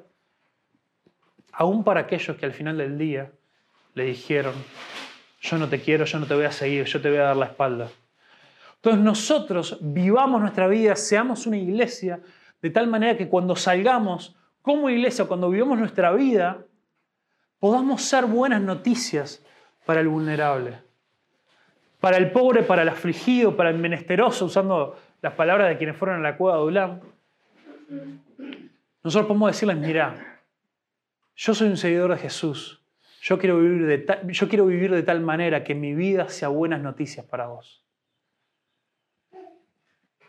aún 1.53 1.85
para 1.85 2.01
aquellos 2.01 2.37
que 2.37 2.47
al 2.47 2.53
final 2.53 2.79
del 2.79 2.99
día 2.99 3.31
le 3.95 4.07
dijeron, 4.07 4.55
yo 5.43 5.59
no 5.59 5.69
te 5.69 5.81
quiero, 5.81 6.07
yo 6.07 6.19
no 6.19 6.27
te 6.27 6.35
voy 6.35 6.45
a 6.45 6.53
seguir, 6.53 6.87
yo 6.87 7.03
te 7.03 7.11
voy 7.11 7.19
a 7.19 7.25
dar 7.25 7.37
la 7.37 7.47
espalda. 7.47 7.89
Entonces 8.77 9.03
nosotros 9.03 9.79
vivamos 9.83 10.41
nuestra 10.41 10.67
vida, 10.67 10.97
seamos 10.97 11.47
una 11.47 11.59
iglesia, 11.59 12.21
de 12.63 12.71
tal 12.71 12.87
manera 12.87 13.19
que 13.19 13.29
cuando 13.29 13.55
salgamos 13.55 14.35
como 14.63 14.89
iglesia, 14.89 15.27
cuando 15.27 15.51
vivamos 15.51 15.79
nuestra 15.79 16.13
vida, 16.13 16.65
podamos 17.59 18.03
ser 18.03 18.25
buenas 18.25 18.63
noticias 18.63 19.45
para 19.85 20.01
el 20.01 20.09
vulnerable 20.09 20.79
para 22.03 22.17
el 22.17 22.33
pobre, 22.33 22.65
para 22.65 22.83
el 22.83 22.89
afligido, 22.89 23.57
para 23.57 23.71
el 23.71 23.79
menesteroso, 23.79 24.47
usando 24.47 24.99
las 25.23 25.35
palabras 25.35 25.69
de 25.69 25.79
quienes 25.79 25.97
fueron 25.97 26.19
a 26.19 26.31
la 26.31 26.37
cueva 26.37 26.57
de 26.57 26.65
Ulam. 26.65 27.01
Nosotros 29.05 29.29
podemos 29.29 29.53
decirles, 29.53 29.77
mira, 29.77 30.41
yo 31.37 31.55
soy 31.55 31.69
un 31.69 31.77
seguidor 31.77 32.11
de 32.11 32.19
Jesús, 32.19 32.82
yo 33.23 33.39
quiero, 33.39 33.61
vivir 33.61 33.87
de 33.87 34.33
yo 34.33 34.49
quiero 34.49 34.67
vivir 34.67 34.93
de 34.93 35.05
tal 35.05 35.21
manera 35.21 35.63
que 35.63 35.77
mi 35.77 35.95
vida 35.95 36.29
sea 36.29 36.49
buenas 36.49 36.83
noticias 36.83 37.25
para 37.25 37.47
vos. 37.47 37.87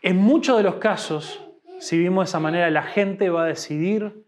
En 0.00 0.16
muchos 0.16 0.56
de 0.56 0.62
los 0.62 0.76
casos, 0.76 1.44
si 1.80 1.96
vivimos 1.98 2.26
de 2.26 2.28
esa 2.28 2.38
manera, 2.38 2.70
la 2.70 2.84
gente 2.84 3.30
va 3.30 3.42
a 3.42 3.46
decidir 3.46 4.24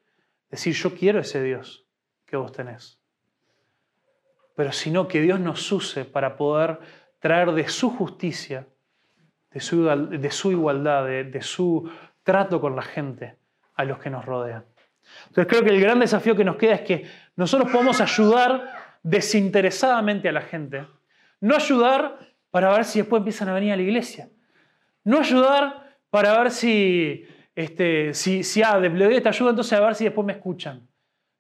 decir, 0.51 0.75
yo 0.75 0.97
quiero 0.97 1.21
ese 1.21 1.41
Dios 1.45 1.87
que 2.25 2.37
vos 2.37 2.51
tenés. 2.51 3.01
Pero 4.57 4.73
sino 4.73 5.07
que 5.07 5.21
Dios 5.21 5.39
nos 5.39 5.71
use 5.71 6.05
para 6.05 6.37
poder 6.37 6.81
traer 7.21 7.53
de 7.53 7.69
su 7.69 7.91
justicia, 7.91 8.67
de 9.53 9.61
su, 9.61 9.85
de 9.85 10.31
su 10.33 10.51
igualdad, 10.51 11.07
de, 11.07 11.43
su 11.43 11.89
trato 12.25 12.61
con 12.61 12.75
la 12.75 12.83
gente 12.83 13.37
a 13.77 13.85
los 13.85 14.01
que 14.01 14.11
nos 14.11 14.25
rodean. 14.25 14.65
Entonces 15.29 15.47
creo 15.47 15.63
que 15.63 15.71
el 15.71 15.81
gran 15.81 16.01
desafío 16.01 16.35
que 16.35 16.45
nos 16.45 16.57
queda 16.57 16.75
es 16.75 16.81
que 16.81 17.07
nosotros 17.37 17.71
podemos 17.71 18.01
ayudar 18.01 18.97
desinteresadamente 19.03 20.29
a 20.29 20.33
la 20.33 20.41
gente. 20.41 20.87
No 21.41 21.55
ayudar 21.55 22.19
para 22.51 22.73
ver 22.73 22.85
si 22.85 22.99
después 22.99 23.21
empiezan 23.21 23.49
a 23.51 23.55
venir 23.55 23.73
a 23.73 23.77
la 23.77 23.83
iglesia. 23.83 24.31
No 25.05 25.19
ayudar 25.19 25.99
para 26.11 26.39
ver 26.39 26.51
si, 26.51 27.25
este, 27.55 28.15
si, 28.15 28.43
si 28.43 28.63
ah, 28.63 28.79
le 28.79 28.89
doy 28.89 29.15
esta 29.15 29.29
ayuda, 29.29 29.51
entonces 29.51 29.73
a 29.75 29.81
ver 29.81 29.95
si 29.95 30.05
después 30.05 30.27
me 30.27 30.33
escuchan. 30.33 30.89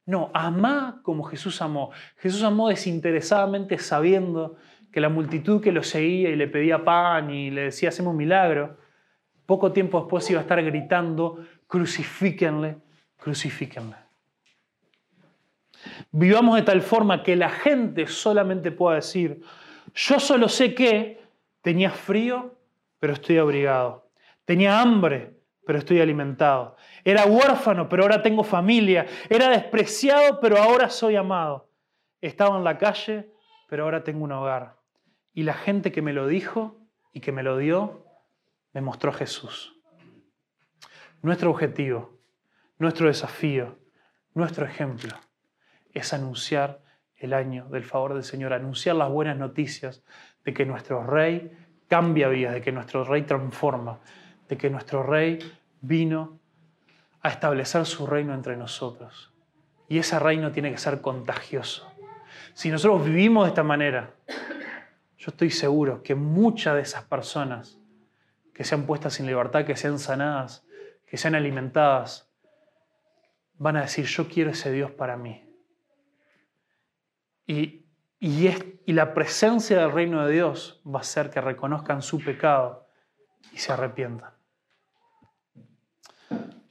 No, 0.04 0.30
amá 0.34 1.00
como 1.02 1.24
Jesús 1.24 1.60
amó. 1.62 1.90
Jesús 2.18 2.42
amó 2.42 2.68
desinteresadamente 2.68 3.78
sabiendo 3.78 4.56
que 4.92 5.00
la 5.00 5.08
multitud 5.08 5.60
que 5.60 5.72
lo 5.72 5.82
seguía 5.82 6.30
y 6.30 6.36
le 6.36 6.46
pedía 6.46 6.84
pan 6.84 7.30
y 7.30 7.50
le 7.50 7.62
decía 7.62 7.88
hacemos 7.88 8.12
un 8.12 8.18
milagro, 8.18 8.78
poco 9.46 9.72
tiempo 9.72 10.00
después 10.00 10.30
iba 10.30 10.40
a 10.40 10.42
estar 10.42 10.62
gritando, 10.62 11.44
crucifíquenle, 11.66 12.78
crucifíquenle. 13.16 14.05
Vivamos 16.10 16.56
de 16.56 16.62
tal 16.62 16.82
forma 16.82 17.22
que 17.22 17.36
la 17.36 17.50
gente 17.50 18.06
solamente 18.06 18.72
pueda 18.72 18.96
decir, 18.96 19.42
yo 19.94 20.20
solo 20.20 20.48
sé 20.48 20.74
que 20.74 21.22
tenía 21.62 21.90
frío, 21.90 22.54
pero 22.98 23.12
estoy 23.12 23.38
abrigado. 23.38 24.10
Tenía 24.44 24.80
hambre, 24.80 25.36
pero 25.66 25.78
estoy 25.78 26.00
alimentado. 26.00 26.76
Era 27.04 27.26
huérfano, 27.26 27.88
pero 27.88 28.02
ahora 28.02 28.22
tengo 28.22 28.44
familia. 28.44 29.06
Era 29.28 29.48
despreciado, 29.48 30.40
pero 30.40 30.58
ahora 30.58 30.88
soy 30.90 31.16
amado. 31.16 31.70
Estaba 32.20 32.56
en 32.56 32.64
la 32.64 32.78
calle, 32.78 33.32
pero 33.68 33.84
ahora 33.84 34.04
tengo 34.04 34.24
un 34.24 34.32
hogar. 34.32 34.76
Y 35.32 35.42
la 35.42 35.54
gente 35.54 35.92
que 35.92 36.02
me 36.02 36.12
lo 36.12 36.26
dijo 36.26 36.78
y 37.12 37.20
que 37.20 37.32
me 37.32 37.42
lo 37.42 37.58
dio, 37.58 38.06
me 38.72 38.80
mostró 38.80 39.12
Jesús. 39.12 39.74
Nuestro 41.22 41.50
objetivo, 41.50 42.18
nuestro 42.78 43.08
desafío, 43.08 43.78
nuestro 44.34 44.66
ejemplo 44.66 45.16
es 45.98 46.12
anunciar 46.12 46.80
el 47.16 47.32
año 47.32 47.66
del 47.68 47.84
favor 47.84 48.14
del 48.14 48.24
Señor, 48.24 48.52
anunciar 48.52 48.96
las 48.96 49.10
buenas 49.10 49.36
noticias 49.36 50.02
de 50.44 50.52
que 50.52 50.66
nuestro 50.66 51.02
Rey 51.02 51.50
cambia 51.88 52.28
vidas, 52.28 52.54
de 52.54 52.60
que 52.60 52.72
nuestro 52.72 53.04
Rey 53.04 53.22
transforma, 53.22 54.00
de 54.48 54.56
que 54.56 54.68
nuestro 54.68 55.02
Rey 55.02 55.38
vino 55.80 56.38
a 57.22 57.30
establecer 57.30 57.86
su 57.86 58.06
reino 58.06 58.34
entre 58.34 58.56
nosotros. 58.56 59.32
Y 59.88 59.98
ese 59.98 60.18
reino 60.18 60.52
tiene 60.52 60.70
que 60.70 60.78
ser 60.78 61.00
contagioso. 61.00 61.90
Si 62.54 62.70
nosotros 62.70 63.04
vivimos 63.04 63.44
de 63.44 63.48
esta 63.48 63.62
manera, 63.62 64.10
yo 65.18 65.30
estoy 65.30 65.50
seguro 65.50 66.02
que 66.02 66.14
muchas 66.14 66.74
de 66.74 66.82
esas 66.82 67.04
personas 67.04 67.78
que 68.52 68.64
sean 68.64 68.84
puestas 68.84 69.18
en 69.20 69.26
libertad, 69.26 69.64
que 69.64 69.76
sean 69.76 69.98
sanadas, 69.98 70.66
que 71.06 71.16
sean 71.16 71.34
alimentadas, 71.34 72.30
van 73.58 73.76
a 73.76 73.82
decir, 73.82 74.06
yo 74.06 74.28
quiero 74.28 74.50
ese 74.50 74.70
Dios 74.72 74.90
para 74.90 75.16
mí. 75.16 75.45
Y, 77.46 77.82
la 78.86 79.14
presencia 79.14 79.78
del 79.78 79.92
reino 79.92 80.24
de 80.24 80.32
Dios 80.32 80.80
va 80.86 81.00
a 81.00 81.02
hacer 81.02 81.30
que 81.30 81.40
reconozcan 81.40 82.02
su 82.02 82.22
pecado 82.22 82.86
y 83.52 83.58
se 83.58 83.72
arrepientan. 83.72 84.30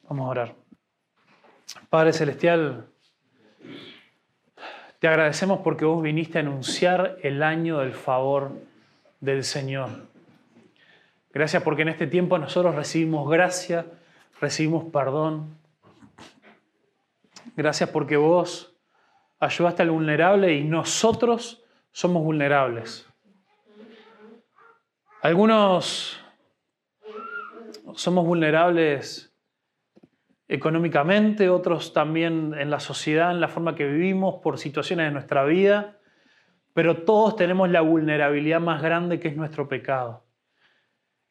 Vamos 0.03 0.25
a 0.25 0.29
orar. 0.29 0.55
Padre 1.89 2.13
Celestial, 2.13 2.87
te 4.99 5.07
agradecemos 5.07 5.59
porque 5.59 5.85
vos 5.85 6.01
viniste 6.01 6.39
a 6.39 6.41
anunciar 6.41 7.17
el 7.21 7.43
año 7.43 7.79
del 7.79 7.93
favor 7.93 8.51
del 9.19 9.43
Señor. 9.43 9.89
Gracias 11.31 11.63
porque 11.63 11.83
en 11.83 11.89
este 11.89 12.07
tiempo 12.07 12.37
nosotros 12.37 12.75
recibimos 12.75 13.29
gracia, 13.29 13.85
recibimos 14.39 14.85
perdón. 14.85 15.57
Gracias 17.55 17.89
porque 17.89 18.17
vos 18.17 18.74
ayudaste 19.45 19.83
al 19.83 19.91
vulnerable 19.91 20.53
y 20.53 20.63
nosotros 20.63 21.63
somos 21.91 22.23
vulnerables. 22.23 23.07
Algunos 25.21 26.21
somos 27.95 28.25
vulnerables 28.25 29.33
económicamente, 30.47 31.49
otros 31.49 31.93
también 31.93 32.53
en 32.57 32.69
la 32.69 32.79
sociedad, 32.79 33.31
en 33.31 33.39
la 33.39 33.47
forma 33.47 33.75
que 33.75 33.87
vivimos, 33.87 34.35
por 34.43 34.59
situaciones 34.59 35.07
de 35.07 35.11
nuestra 35.11 35.43
vida, 35.45 35.97
pero 36.73 37.03
todos 37.03 37.35
tenemos 37.35 37.69
la 37.69 37.81
vulnerabilidad 37.81 38.59
más 38.59 38.81
grande 38.81 39.19
que 39.19 39.29
es 39.29 39.35
nuestro 39.35 39.67
pecado. 39.67 40.25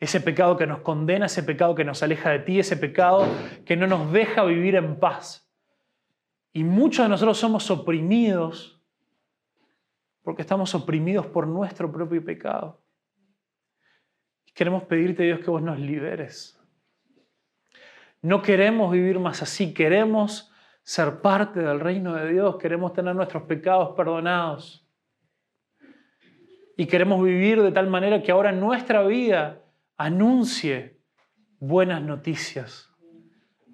Ese 0.01 0.21
pecado 0.21 0.57
que 0.57 0.67
nos 0.67 0.81
condena, 0.81 1.27
ese 1.27 1.43
pecado 1.43 1.75
que 1.75 1.85
nos 1.85 2.03
aleja 2.03 2.31
de 2.31 2.41
ti, 2.41 2.59
ese 2.59 2.77
pecado 2.77 3.27
que 3.65 3.77
no 3.77 3.87
nos 3.87 4.13
deja 4.13 4.43
vivir 4.45 4.75
en 4.75 4.99
paz. 4.99 5.44
Y 6.55 6.65
muchos 6.65 7.05
de 7.05 7.11
nosotros 7.11 7.37
somos 7.37 7.71
oprimidos 7.71 8.83
porque 10.23 10.41
estamos 10.41 10.75
oprimidos 10.75 11.27
por 11.27 11.47
nuestro 11.47 11.93
propio 11.93 12.25
pecado. 12.25 12.83
queremos 14.55 14.85
pedirte, 14.85 15.25
Dios, 15.25 15.41
que 15.41 15.51
vos 15.51 15.61
nos 15.61 15.79
liberes 15.79 16.59
no 18.25 18.41
queremos 18.41 18.91
vivir 18.91 19.19
más 19.19 19.43
así, 19.43 19.75
queremos 19.75 20.51
ser 20.83 21.21
parte 21.21 21.61
del 21.61 21.79
reino 21.79 22.15
de 22.15 22.33
Dios, 22.33 22.57
queremos 22.57 22.95
tener 22.95 23.15
nuestros 23.15 23.43
pecados 23.43 23.95
perdonados. 23.95 24.89
Y 26.75 26.87
queremos 26.87 27.23
vivir 27.23 27.61
de 27.61 27.71
tal 27.71 27.87
manera 27.89 28.23
que 28.23 28.33
ahora 28.33 28.51
nuestra 28.51 29.03
vida 29.03 29.63
anuncie 29.99 31.03
buenas 31.59 32.01
noticias 32.01 32.91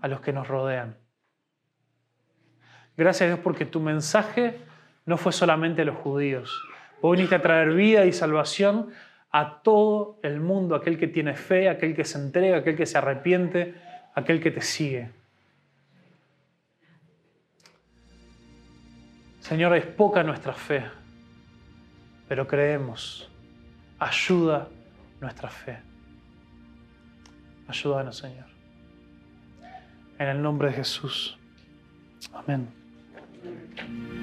a 0.01 0.09
los 0.09 0.21
que 0.21 0.33
nos 0.33 0.49
rodean. 0.49 0.99
Gracias 3.01 3.23
a 3.23 3.27
Dios 3.29 3.41
porque 3.43 3.65
tu 3.65 3.81
mensaje 3.81 4.59
no 5.07 5.17
fue 5.17 5.33
solamente 5.33 5.81
a 5.81 5.85
los 5.87 5.97
judíos. 5.97 6.63
Vos 7.01 7.13
viniste 7.13 7.35
a 7.35 7.41
traer 7.41 7.73
vida 7.73 8.05
y 8.05 8.13
salvación 8.13 8.91
a 9.31 9.63
todo 9.63 10.19
el 10.23 10.39
mundo, 10.39 10.75
aquel 10.75 10.99
que 10.99 11.09
tiene 11.09 11.35
fe, 11.35 11.71
aquel 11.71 11.97
que 11.97 12.05
se 12.05 12.19
entrega, 12.19 12.59
aquel 12.59 12.77
que 12.77 12.85
se 12.85 12.99
arrepiente, 12.99 13.75
aquel 14.15 14.39
que 14.39 14.51
te 14.51 14.61
sigue. 14.61 15.09
Señor, 19.39 19.75
es 19.77 19.87
poca 19.87 20.23
nuestra 20.23 20.53
fe, 20.53 20.85
pero 22.29 22.47
creemos. 22.47 23.31
Ayuda 23.99 24.69
nuestra 25.23 25.49
fe. 25.49 25.79
Ayúdanos, 27.67 28.19
Señor. 28.19 28.47
En 30.19 30.29
el 30.29 30.43
nombre 30.43 30.69
de 30.69 30.75
Jesús. 30.75 31.39
Amén. 32.35 32.80
Thank 33.43 33.89
you. 33.89 34.20